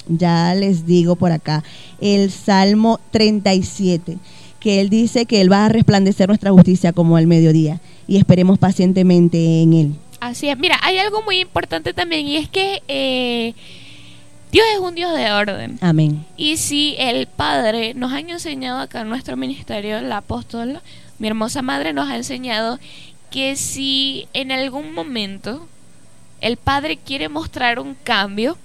[0.08, 1.62] ya les digo por acá,
[2.00, 4.18] el salmo 37,
[4.58, 8.58] que él dice que él va a resplandecer nuestra justicia como el mediodía y esperemos
[8.58, 9.94] pacientemente en él.
[10.20, 12.82] Así es, mira, hay algo muy importante también y es que...
[12.88, 13.54] Eh,
[14.52, 15.78] Dios es un Dios de orden.
[15.80, 16.26] Amén.
[16.36, 20.80] Y si el Padre nos ha enseñado acá en nuestro ministerio, el apóstol,
[21.20, 22.80] mi hermosa madre nos ha enseñado
[23.30, 25.68] que si en algún momento
[26.40, 28.56] el padre quiere mostrar un cambio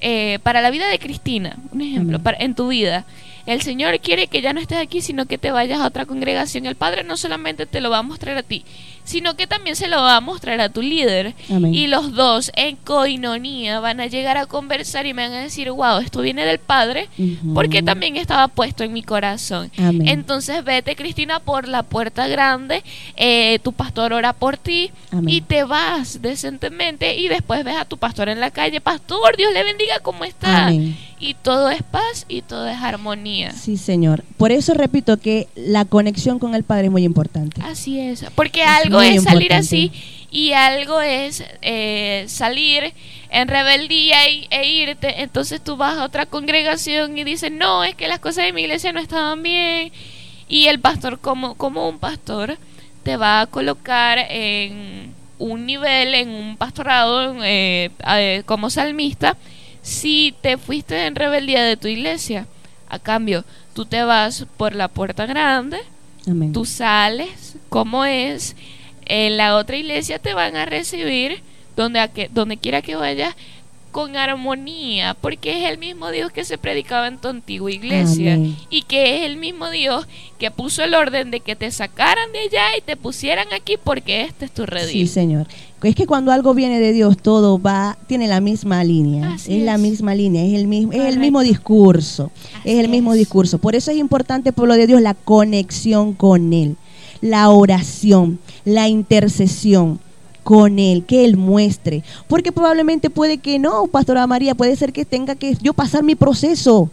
[0.00, 3.04] eh, para la vida de Cristina, un ejemplo, para, en tu vida,
[3.46, 6.66] el Señor quiere que ya no estés aquí, sino que te vayas a otra congregación.
[6.66, 8.64] El Padre no solamente te lo va a mostrar a ti,
[9.04, 11.34] sino que también se lo va a mostrar a tu líder.
[11.72, 15.70] Y los dos en coinonía van a llegar a conversar y me van a decir,
[15.70, 17.08] wow, esto viene del Padre,
[17.54, 19.70] porque también estaba puesto en mi corazón.
[20.06, 22.82] Entonces vete, Cristina, por la puerta grande,
[23.16, 24.90] eh, tu pastor ora por ti
[25.26, 29.52] y te vas decentemente y después ves a tu pastor en la calle, pastor, Dios
[29.52, 30.70] le bendiga, ¿cómo está?
[31.22, 33.52] Y todo es paz y todo es armonía.
[33.52, 34.24] Sí, Señor.
[34.36, 37.62] Por eso repito que la conexión con el Padre es muy importante.
[37.62, 39.92] Así es, porque algo es salir así
[40.32, 42.92] y algo es eh, salir
[43.30, 45.22] en rebeldía e irte.
[45.22, 48.62] Entonces tú vas a otra congregación y dices, no, es que las cosas de mi
[48.62, 49.92] iglesia no estaban bien.
[50.48, 52.58] Y el pastor, como, como un pastor,
[53.04, 59.36] te va a colocar en un nivel, en un pastorado, eh, eh, como salmista
[59.82, 62.46] si te fuiste en rebeldía de tu iglesia.
[62.88, 65.78] A cambio, tú te vas por la puerta grande,
[66.52, 68.54] tú sales, como es,
[69.06, 71.42] en la otra iglesia te van a recibir
[71.74, 73.34] donde, a que, donde quiera que vayas
[73.92, 78.38] con armonía, porque es el mismo Dios que se predicaba en tu antigua iglesia
[78.70, 80.06] y que es el mismo Dios
[80.38, 84.22] que puso el orden de que te sacaran de allá y te pusieran aquí porque
[84.22, 85.06] este es tu redil.
[85.06, 85.46] Sí, Señor.
[85.82, 89.78] Es que cuando algo viene de Dios todo va tiene la misma línea, es, la
[89.78, 92.30] misma línea, es el mismo es el mismo discurso,
[92.64, 93.58] es el mismo discurso.
[93.58, 96.76] Por eso es importante pueblo de Dios la conexión con él,
[97.20, 100.00] la oración, la intercesión
[100.42, 102.02] con Él, que Él muestre.
[102.28, 106.14] Porque probablemente puede que no, Pastora María, puede ser que tenga que yo pasar mi
[106.14, 106.90] proceso.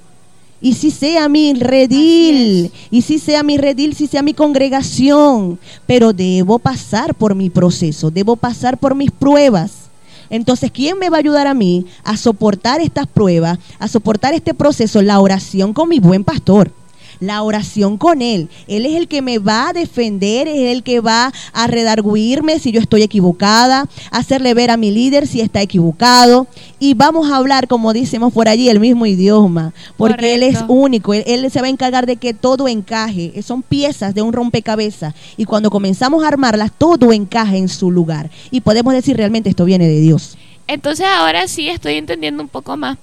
[0.61, 6.11] Y si sea mi redil, y si sea mi redil, si sea mi congregación, pero
[6.11, 9.89] debo pasar por mi proceso, debo pasar por mis pruebas.
[10.29, 14.53] Entonces, ¿quién me va a ayudar a mí a soportar estas pruebas, a soportar este
[14.53, 15.01] proceso?
[15.01, 16.71] La oración con mi buen pastor
[17.19, 18.49] la oración con Él.
[18.67, 22.71] Él es el que me va a defender, es el que va a redarguirme si
[22.71, 26.47] yo estoy equivocada, hacerle ver a mi líder si está equivocado.
[26.79, 31.13] Y vamos a hablar, como decimos por allí, el mismo idioma, porque Él es único,
[31.13, 33.41] él, se va a encargar de que todo encaje.
[33.43, 38.29] Son piezas de un rompecabezas y cuando comenzamos a armarlas, todo encaje en su lugar.
[38.51, 40.37] Y podemos decir realmente esto viene de Dios.
[40.67, 42.97] Entonces ahora sí estoy entendiendo un poco más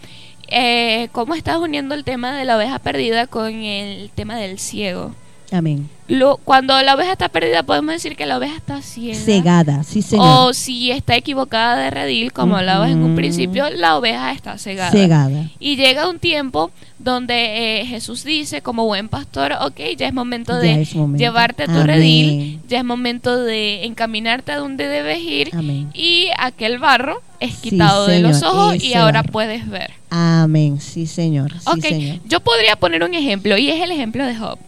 [0.48, 5.12] eh, cómo estás uniendo el tema de la oveja perdida con el tema del ciego.
[5.52, 5.88] Amén.
[6.08, 9.18] Lo, cuando la oveja está perdida, podemos decir que la oveja está ciega.
[9.18, 10.48] Cegada, sí, señor.
[10.48, 14.92] O si está equivocada de redil, como hablabas en un principio, la oveja está cegada.
[14.92, 15.50] Cegada.
[15.58, 20.56] Y llega un tiempo donde eh, Jesús dice, como buen pastor, ok, ya es momento
[20.56, 20.84] de
[21.16, 25.50] llevarte a tu redil, ya es momento de encaminarte a donde debes ir.
[25.54, 25.90] Amén.
[25.92, 29.92] Y aquel barro es quitado de los ojos y ahora puedes ver.
[30.18, 31.52] Amén, sí, señor.
[31.66, 32.20] ok, señor.
[32.26, 34.58] yo podría poner un ejemplo y es el ejemplo de Job.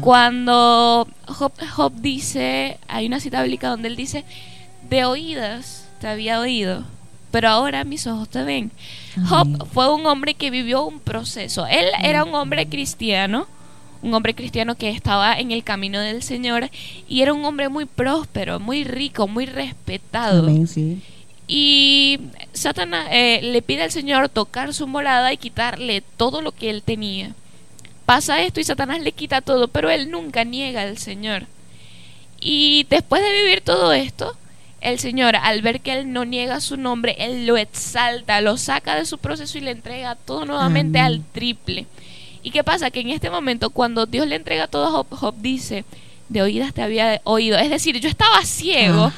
[0.00, 4.24] Cuando Job, dice, hay una cita bíblica donde él dice,
[4.88, 6.84] de oídas te había oído,
[7.32, 8.70] pero ahora mis ojos te ven.
[9.28, 11.66] Job fue un hombre que vivió un proceso.
[11.66, 13.48] Él era un hombre cristiano,
[14.02, 16.70] un hombre cristiano que estaba en el camino del Señor
[17.08, 20.48] y era un hombre muy próspero, muy rico, muy respetado.
[21.52, 22.20] Y
[22.52, 26.82] Satanás eh, le pide al Señor tocar su morada y quitarle todo lo que él
[26.82, 27.34] tenía
[28.10, 31.46] pasa esto y Satanás le quita todo, pero él nunca niega al Señor.
[32.40, 34.36] Y después de vivir todo esto,
[34.80, 38.96] el Señor, al ver que él no niega su nombre, él lo exalta, lo saca
[38.96, 41.86] de su proceso y le entrega todo nuevamente al triple.
[42.42, 42.90] ¿Y qué pasa?
[42.90, 45.84] Que en este momento, cuando Dios le entrega todo a Job, Job dice,
[46.30, 47.58] de oídas te había oído.
[47.58, 49.12] Es decir, yo estaba ciego,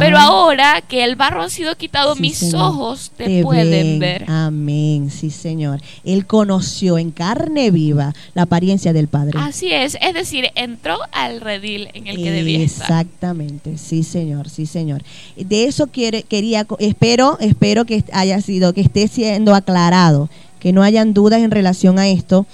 [0.00, 4.24] pero ahora que el barro ha sido quitado, mis ojos te, pueden ver.
[4.28, 5.80] Amén, sí, Señor.
[6.04, 9.38] Él conoció en carne viva la apariencia del Padre.
[9.38, 13.02] Así es, es decir, entró al redil en el que debía estar.
[13.02, 15.02] Exactamente, sí, Señor, sí, Señor.
[15.36, 20.82] De eso quiere, quería, espero, espero que haya sido, que esté siendo aclarado, que no
[20.82, 22.46] hayan dudas en relación a esto.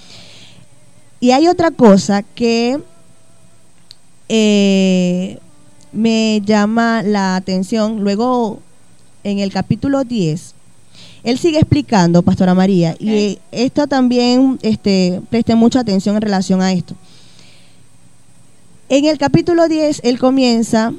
[1.20, 2.80] Y hay otra cosa que
[4.32, 5.38] eh,
[5.92, 8.04] me llama la atención.
[8.04, 8.60] Luego,
[9.24, 10.54] en el capítulo 10,
[11.24, 16.72] él sigue explicando, Pastora María, y esto también, este, preste mucha atención en relación a
[16.72, 16.94] esto.
[18.88, 20.94] En el capítulo 10, él comienza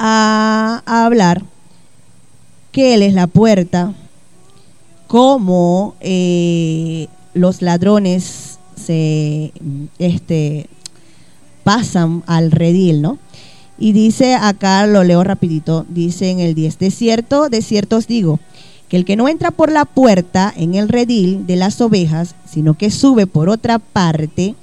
[0.00, 1.44] a, hablar
[2.72, 3.94] que él es la puerta,
[5.06, 9.52] cómo eh, los ladrones se,
[10.00, 10.68] este,
[11.68, 13.18] pasan al redil, ¿no?
[13.78, 18.06] Y dice acá, lo leo rapidito, dice en el 10, de cierto, de cierto os
[18.06, 18.40] digo,
[18.88, 22.72] que el que no entra por la puerta en el redil de las ovejas, sino
[22.72, 24.54] que sube por otra parte,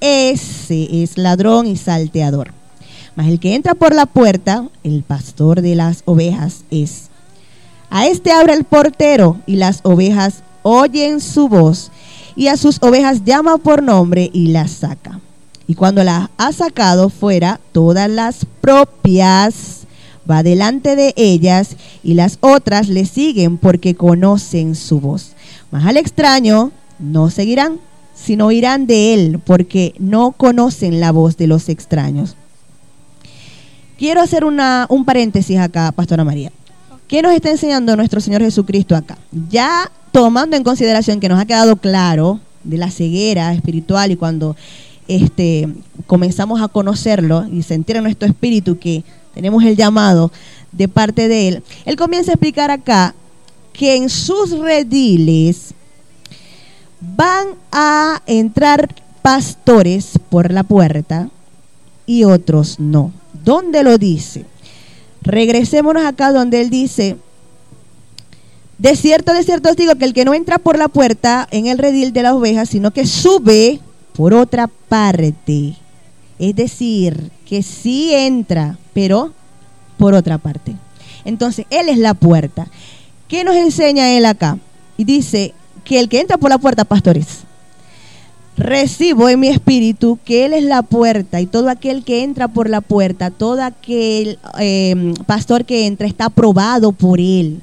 [0.00, 2.52] ese es ladrón y salteador.
[3.16, 7.10] Mas el que entra por la puerta, el pastor de las ovejas es.
[7.90, 11.90] A este abre el portero y las ovejas oyen su voz
[12.34, 15.20] y a sus ovejas llama por nombre y las saca.
[15.66, 19.86] Y cuando las ha sacado fuera, todas las propias
[20.30, 25.32] va delante de ellas y las otras le siguen porque conocen su voz.
[25.70, 27.78] Mas al extraño no seguirán,
[28.14, 32.36] sino irán de él porque no conocen la voz de los extraños.
[33.98, 36.50] Quiero hacer una, un paréntesis acá, Pastora María.
[37.08, 39.18] ¿Qué nos está enseñando nuestro Señor Jesucristo acá?
[39.50, 44.56] Ya tomando en consideración que nos ha quedado claro de la ceguera espiritual y cuando
[45.08, 45.68] este,
[46.06, 50.30] comenzamos a conocerlo y sentir en nuestro espíritu que tenemos el llamado
[50.72, 53.14] de parte de Él, Él comienza a explicar acá
[53.72, 55.74] que en sus rediles
[57.00, 61.28] van a entrar pastores por la puerta
[62.06, 63.12] y otros no.
[63.44, 64.44] ¿Dónde lo dice?
[65.22, 67.16] Regresémonos acá donde Él dice,
[68.78, 71.66] de cierto, de cierto os digo que el que no entra por la puerta en
[71.66, 73.80] el redil de las ovejas, sino que sube
[74.16, 75.74] por otra parte,
[76.38, 79.32] es decir, que sí entra, pero
[79.98, 80.76] por otra parte.
[81.24, 82.68] Entonces, Él es la puerta.
[83.28, 84.58] ¿Qué nos enseña Él acá?
[84.96, 85.52] Y dice
[85.84, 87.40] que el que entra por la puerta, pastores,
[88.56, 92.70] recibo en mi espíritu que Él es la puerta y todo aquel que entra por
[92.70, 97.60] la puerta, todo aquel eh, pastor que entra está aprobado por Él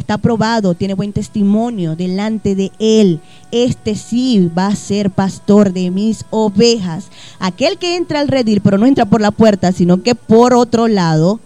[0.00, 3.20] está probado, tiene buen testimonio delante de él.
[3.50, 7.08] Este sí va a ser pastor de mis ovejas.
[7.38, 10.88] Aquel que entra al redil, pero no entra por la puerta, sino que por otro
[10.88, 11.40] lado,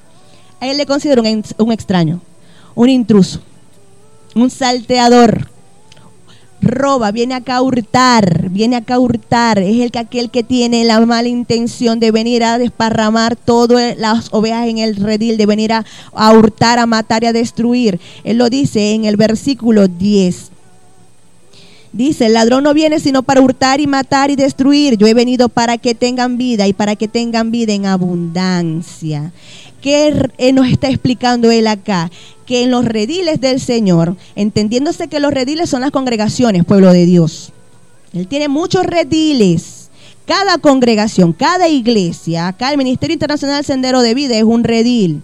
[0.61, 2.21] a él le considero un, extraño,
[2.75, 3.41] un intruso,
[4.35, 5.51] un salteador,
[6.61, 9.59] roba, viene acá a hurtar, viene acá a hurtar.
[9.59, 14.33] Es el que aquel que tiene la mala intención de venir a desparramar todas las
[14.33, 18.01] ovejas en el redil, de venir a, a hurtar, a matar y a destruir.
[18.25, 20.56] Él lo dice en el versículo 10.
[21.97, 24.99] Dice, el ladrón no viene sino para hurtar y matar y destruir.
[24.99, 29.33] Yo he venido para que tengan vida y para que tengan vida en abundancia.
[29.81, 32.11] ¿Qué eh, nos está explicando él acá?
[32.45, 37.07] Que en los rediles del Señor, entendiéndose que los rediles son las congregaciones, pueblo de
[37.07, 37.51] Dios.
[38.13, 39.89] Él tiene muchos rediles.
[40.27, 45.23] Cada congregación, cada iglesia, acá el Ministerio Internacional Sendero de Vida es un redil.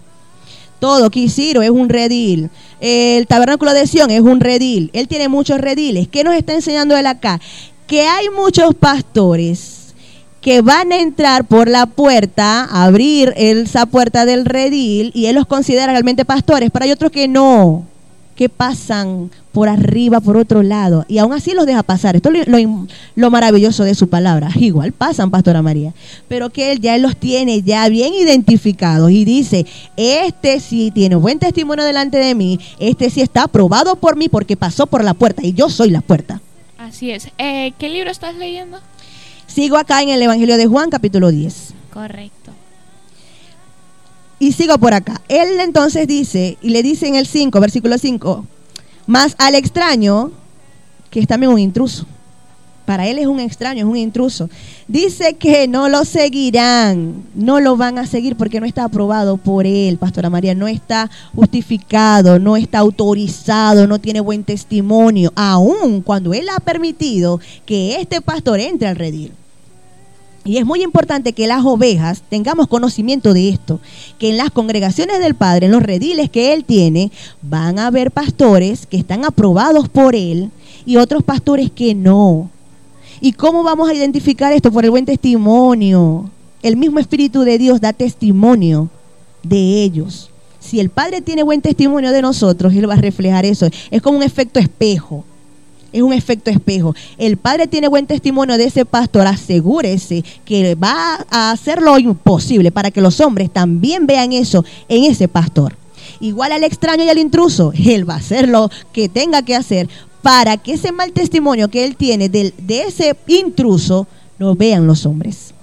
[0.83, 2.49] Todo, Quisiro es un redil.
[2.81, 4.89] El Tabernáculo de Sion es un redil.
[4.91, 6.09] Él tiene muchos rediles.
[6.09, 7.39] ¿Qué nos está enseñando él acá?
[7.87, 9.93] Que hay muchos pastores
[10.41, 15.47] que van a entrar por la puerta, abrir esa puerta del redil y él los
[15.47, 17.85] considera realmente pastores, pero hay otros que no,
[18.35, 22.15] que pasan por arriba, por otro lado, y aún así los deja pasar.
[22.15, 22.47] Esto es
[23.15, 24.49] lo, maravilloso de su palabra.
[24.55, 25.93] Igual pasan, Pastora María,
[26.27, 29.65] pero que él ya los tiene ya bien identificados y dice,
[29.95, 34.57] este sí tiene buen testimonio delante de mí, este sí está aprobado por mí porque
[34.57, 36.41] pasó por la puerta y yo soy la puerta.
[36.77, 37.29] Así es.
[37.37, 38.79] Eh, ¿Qué libro estás leyendo?
[39.47, 41.73] Sigo acá en el Evangelio de Juan, capítulo 10.
[41.93, 42.51] Correcto.
[44.39, 45.21] Y sigo por acá.
[45.27, 48.45] Él entonces dice, y le dice en el 5, versículo 5,
[49.07, 50.31] más al extraño,
[51.09, 52.05] que es también un intruso.
[52.85, 54.49] Para él es un extraño, es un intruso.
[54.89, 59.65] Dice que no lo seguirán, no lo van a seguir porque no está aprobado por
[59.65, 66.33] él, Pastora María, no está justificado, no está autorizado, no tiene buen testimonio, aun cuando
[66.33, 69.31] él ha permitido que este pastor entre al redil.
[70.45, 73.79] Y es muy importante que las ovejas tengamos conocimiento de esto,
[74.19, 78.11] que en las congregaciones del Padre, en los rediles que Él tiene, van a haber
[78.11, 80.51] pastores que están aprobados por Él
[80.85, 82.49] y otros pastores que no.
[83.21, 84.69] ¿Y cómo vamos a identificar esto?
[84.69, 86.29] Por el buen testimonio.
[86.61, 88.89] El mismo Espíritu de Dios da testimonio
[89.43, 90.29] de ellos.
[90.59, 93.67] Si el Padre tiene buen testimonio de nosotros, Él va a reflejar eso.
[93.91, 95.23] Es como un efecto espejo
[95.93, 96.95] es un efecto espejo.
[97.17, 102.71] El padre tiene buen testimonio de ese pastor, asegúrese que va a hacer lo imposible
[102.71, 105.77] para que los hombres también vean eso en ese pastor.
[106.19, 109.87] Igual al extraño y al intruso, él va a hacer lo que tenga que hacer
[110.21, 114.07] para que ese mal testimonio que él tiene de, ese intruso
[114.39, 115.53] lo vean los hombres.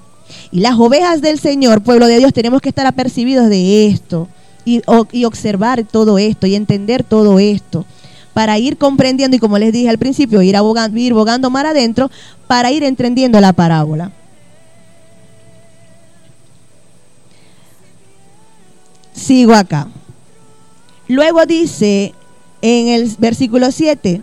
[0.52, 4.28] Y las ovejas del Señor, pueblo de Dios, tenemos que estar apercibidos de esto
[4.64, 7.84] y observar todo esto y entender todo esto
[8.34, 12.10] para ir comprendiendo y como les dije al principio, ir, abogando, ir bogando mar adentro
[12.46, 14.12] para ir entendiendo la parábola.
[19.12, 19.88] Sigo acá.
[21.08, 22.14] Luego dice
[22.62, 24.22] en el versículo 7,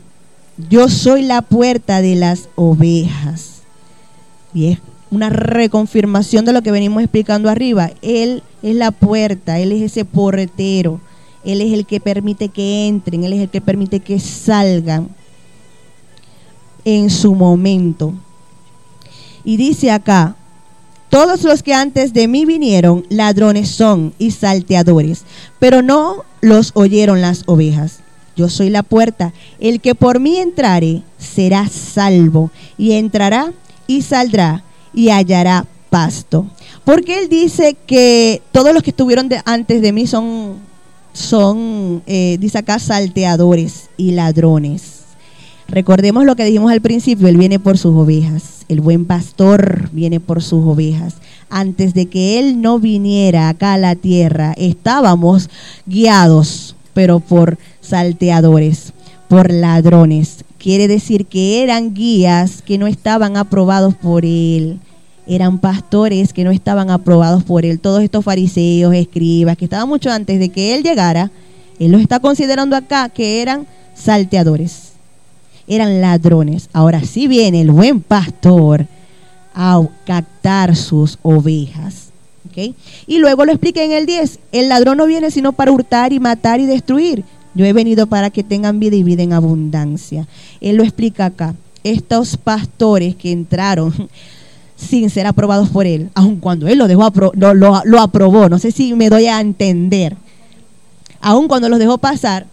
[0.69, 3.61] yo soy la puerta de las ovejas.
[4.53, 4.79] Y es
[5.11, 7.91] una reconfirmación de lo que venimos explicando arriba.
[8.01, 10.99] Él es la puerta, Él es ese portero.
[11.47, 15.07] Él es el que permite que entren, Él es el que permite que salgan
[16.83, 18.13] en su momento.
[19.45, 20.35] Y dice acá,
[21.07, 25.23] todos los que antes de mí vinieron, ladrones son y salteadores,
[25.57, 27.99] pero no los oyeron las ovejas.
[28.35, 29.31] Yo soy la puerta.
[29.57, 33.53] El que por mí entrare será salvo y entrará
[33.87, 36.45] y saldrá y hallará pasto.
[36.83, 40.66] Porque él dice que todos los que estuvieron antes de mí son
[41.17, 45.01] son, eh, dice acá, salteadores y ladrones.
[45.67, 50.19] Recordemos lo que dijimos al principio, Él viene por sus ovejas, el buen pastor viene
[50.19, 51.15] por sus ovejas.
[51.49, 55.49] Antes de que Él no viniera acá a la tierra, estábamos
[55.85, 58.93] guiados, pero por salteadores,
[59.27, 60.45] por ladrones.
[60.57, 64.79] Quiere decir que eran guías que no estaban aprobados por Él
[65.27, 67.79] eran pastores que no estaban aprobados por él.
[67.79, 71.31] Todos estos fariseos, escribas, que estaban mucho antes de que él llegara,
[71.79, 74.93] él los está considerando acá que eran salteadores,
[75.67, 76.69] eran ladrones.
[76.73, 78.87] Ahora sí viene el buen pastor
[79.53, 82.07] a captar sus ovejas.
[83.05, 86.19] Y luego lo explica en el 10, el ladrón no viene sino para hurtar y
[86.19, 87.23] matar y destruir.
[87.53, 90.27] Yo he venido para que tengan vida y vida en abundancia.
[90.59, 91.55] Él lo explica acá.
[91.83, 94.09] Estos pastores que entraron
[94.77, 98.71] sin ser aprobados por él, aun cuando él lo, dejó lo, lo, aprobó, no sé
[98.71, 100.15] si me doy a entender,
[101.19, 102.45] aun cuando los dejó pasar,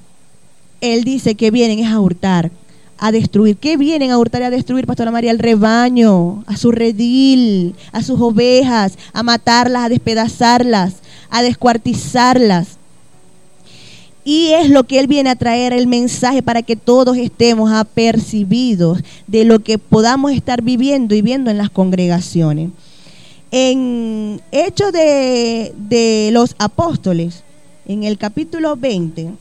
[0.81, 2.51] él dice que vienen es a hurtar,
[2.99, 3.57] a destruir.
[3.57, 5.31] ¿Qué vienen a hurtar y a destruir, Pastora María?
[5.31, 10.97] El rebaño, a su redil, a sus ovejas, a matarlas, a despedazarlas,
[11.31, 12.79] a descuartizarlas.
[14.25, 19.01] Y es lo que Él viene a traer el mensaje para que todos estemos apercibidos
[19.27, 22.71] de lo que podamos estar viviendo y viendo en las congregaciones.
[23.51, 27.45] En Hechos de, de los Apóstoles,
[27.87, 29.33] en el capítulo 20,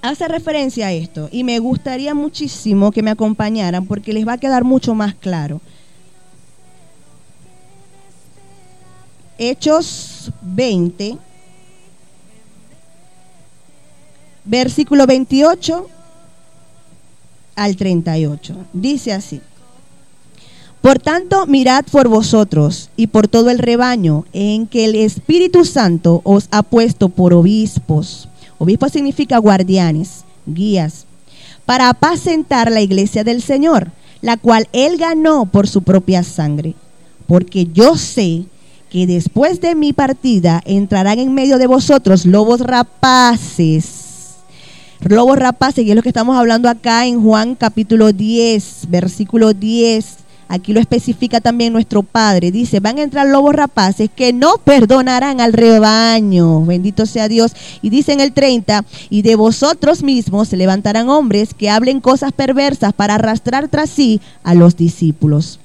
[0.00, 4.38] hace referencia a esto y me gustaría muchísimo que me acompañaran porque les va a
[4.38, 5.60] quedar mucho más claro.
[9.38, 11.16] Hechos 20,
[14.44, 15.88] versículo 28
[17.56, 18.54] al 38.
[18.72, 19.40] Dice así.
[20.80, 26.20] Por tanto, mirad por vosotros y por todo el rebaño en que el Espíritu Santo
[26.24, 28.28] os ha puesto por obispos.
[28.58, 31.06] Obispo significa guardianes, guías,
[31.64, 36.74] para apacentar la iglesia del Señor, la cual él ganó por su propia sangre.
[37.26, 38.44] Porque yo sé
[38.90, 44.03] que después de mi partida entrarán en medio de vosotros lobos rapaces
[45.10, 50.18] lobos rapaces, y es lo que estamos hablando acá en Juan capítulo 10, versículo 10.
[50.48, 52.50] Aquí lo especifica también nuestro Padre.
[52.50, 56.64] Dice, van a entrar lobos rapaces que no perdonarán al rebaño.
[56.64, 57.52] Bendito sea Dios.
[57.82, 62.32] Y dice en el 30, y de vosotros mismos se levantarán hombres que hablen cosas
[62.32, 65.60] perversas para arrastrar tras sí a los discípulos.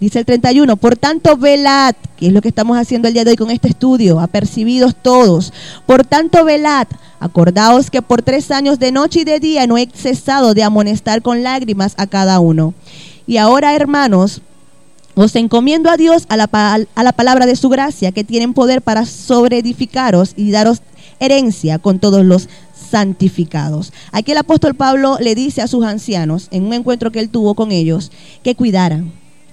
[0.00, 3.32] Dice el 31, por tanto velad, que es lo que estamos haciendo el día de
[3.32, 5.52] hoy con este estudio, apercibidos todos.
[5.86, 6.86] Por tanto velad,
[7.18, 11.20] acordaos que por tres años de noche y de día no he cesado de amonestar
[11.20, 12.74] con lágrimas a cada uno.
[13.26, 14.40] Y ahora, hermanos,
[15.16, 18.82] os encomiendo a Dios a la, a la palabra de su gracia, que tienen poder
[18.82, 20.80] para sobreedificaros y daros
[21.18, 22.48] herencia con todos los
[22.90, 23.92] santificados.
[24.12, 27.54] Aquí el apóstol Pablo le dice a sus ancianos, en un encuentro que él tuvo
[27.54, 28.12] con ellos,
[28.44, 29.12] que cuidaran,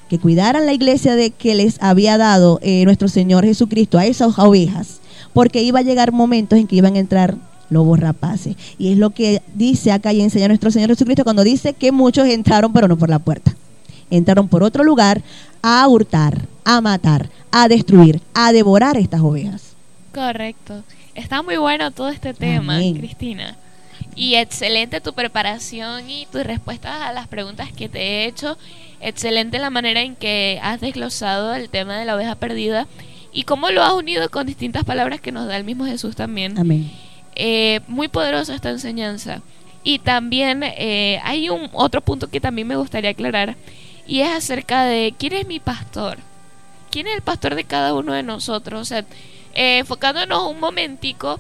[0.10, 4.38] que cuidaran la iglesia de que les había dado eh, nuestro Señor Jesucristo a esas
[4.38, 5.00] ovejas,
[5.34, 7.38] porque iba a llegar momentos en que iban a entrar
[7.70, 8.56] lobos rapaces.
[8.78, 12.28] Y es lo que dice acá y enseña nuestro Señor Jesucristo cuando dice que muchos
[12.28, 13.56] entraron, pero no por la puerta.
[14.10, 15.24] Entraron por otro lugar
[15.62, 19.76] a hurtar, a matar, a destruir, a devorar estas ovejas.
[20.14, 20.84] Correcto.
[21.16, 23.58] Está muy bueno todo este tema, Cristina.
[24.16, 28.58] Y excelente tu preparación y tus respuestas a las preguntas que te he hecho.
[29.02, 32.88] Excelente la manera en que has desglosado el tema de la oveja perdida
[33.34, 36.58] y cómo lo has unido con distintas palabras que nos da el mismo Jesús también.
[36.58, 36.90] Amén.
[37.36, 39.42] Eh, muy poderosa esta enseñanza.
[39.84, 43.56] Y también eh, hay un otro punto que también me gustaría aclarar
[44.08, 46.18] y es acerca de quién es mi pastor.
[46.90, 48.82] ¿Quién es el pastor de cada uno de nosotros?
[48.82, 49.00] O sea,
[49.54, 51.40] eh, enfocándonos un momentico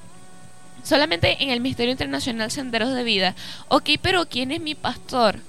[0.85, 3.35] solamente en el Misterio Internacional Senderos de Vida.
[3.67, 5.39] Ok, pero ¿quién es mi pastor?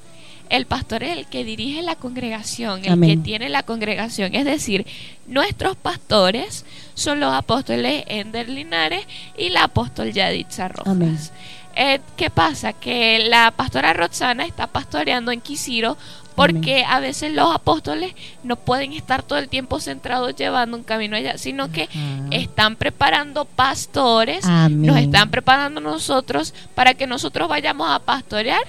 [0.49, 4.35] El pastor es el que dirige la congregación, el que tiene la congregación.
[4.35, 4.87] Es decir,
[5.27, 6.65] nuestros pastores
[6.95, 9.05] son los apóstoles Ender Linares
[9.37, 11.33] y la apóstol Yaditza Rojas.
[11.75, 12.73] Eh, ¿Qué pasa?
[12.73, 15.99] Que la pastora Roxana está pastoreando en Quisiro
[16.37, 18.13] porque a veces los apóstoles
[18.45, 21.89] no pueden estar todo el tiempo centrados llevando un camino allá, sino que
[22.31, 28.63] están preparando pastores, nos están preparando nosotros para que nosotros vayamos a pastorear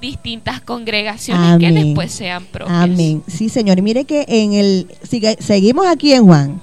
[0.00, 2.76] distintas congregaciones que después sean propias.
[2.76, 3.22] Amén.
[3.26, 3.80] Sí, Señor.
[3.80, 4.86] Mire que en el
[5.40, 6.60] seguimos aquí en Juan.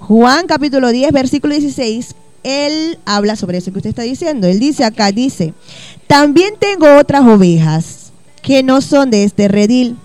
[0.00, 4.46] Juan capítulo 10, versículo 16, él habla sobre eso que usted está diciendo.
[4.46, 5.54] Él dice acá, dice,
[6.06, 8.03] también tengo otras ovejas
[8.44, 9.96] que no son de este redil.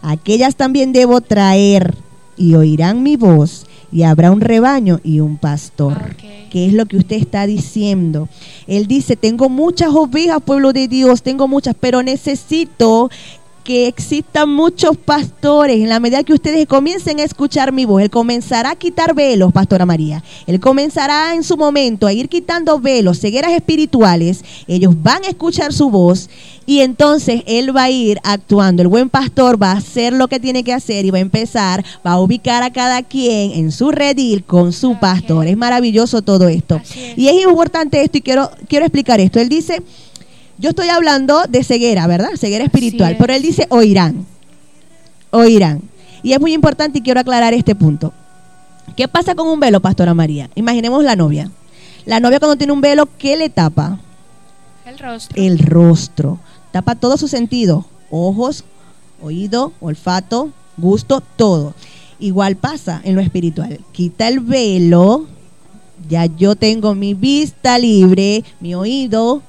[0.00, 1.94] Aquellas también debo traer
[2.36, 6.16] y oirán mi voz y habrá un rebaño y un pastor.
[6.50, 8.28] ¿Qué es lo que usted está diciendo?
[8.66, 13.10] Él dice, tengo muchas ovejas, pueblo de Dios, tengo muchas, pero necesito
[13.64, 15.76] que existan muchos pastores.
[15.76, 19.52] En la medida que ustedes comiencen a escuchar mi voz, Él comenzará a quitar velos,
[19.52, 20.22] Pastora María.
[20.46, 24.44] Él comenzará en su momento a ir quitando velos, cegueras espirituales.
[24.66, 26.30] Ellos van a escuchar su voz
[26.66, 28.82] y entonces Él va a ir actuando.
[28.82, 31.84] El buen pastor va a hacer lo que tiene que hacer y va a empezar,
[32.06, 35.46] va a ubicar a cada quien en su redil con su pastor.
[35.46, 36.80] Es maravilloso todo esto.
[37.16, 39.40] Y es importante esto y quiero, quiero explicar esto.
[39.40, 39.82] Él dice
[40.60, 42.32] yo estoy hablando de ceguera, ¿verdad?
[42.36, 43.16] Ceguera espiritual.
[43.18, 44.26] Pero él dice oirán.
[45.30, 45.80] Oirán.
[46.22, 48.12] Y es muy importante y quiero aclarar este punto.
[48.94, 50.50] ¿Qué pasa con un velo, Pastora María?
[50.54, 51.50] Imaginemos la novia.
[52.04, 53.98] La novia cuando tiene un velo, ¿qué le tapa?
[54.90, 55.42] El rostro.
[55.42, 56.38] El rostro.
[56.72, 57.86] Tapa todo su sentido.
[58.10, 58.64] Ojos,
[59.22, 61.74] oído, olfato, gusto, todo.
[62.18, 63.78] Igual pasa en lo espiritual.
[63.92, 65.26] Quita el velo,
[66.08, 69.42] ya yo tengo mi vista libre, mi oído,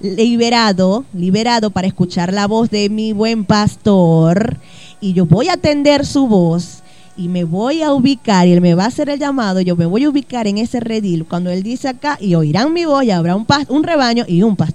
[0.00, 4.58] liberado, liberado para escuchar la voz de mi buen pastor
[5.00, 6.82] y yo voy a atender su voz
[7.16, 9.86] y me voy a ubicar y Él me va a hacer el llamado, yo me
[9.86, 13.10] voy a ubicar en ese redil cuando Él dice acá y oirán mi voz y
[13.10, 14.74] habrá un, un rebaño y un pastor.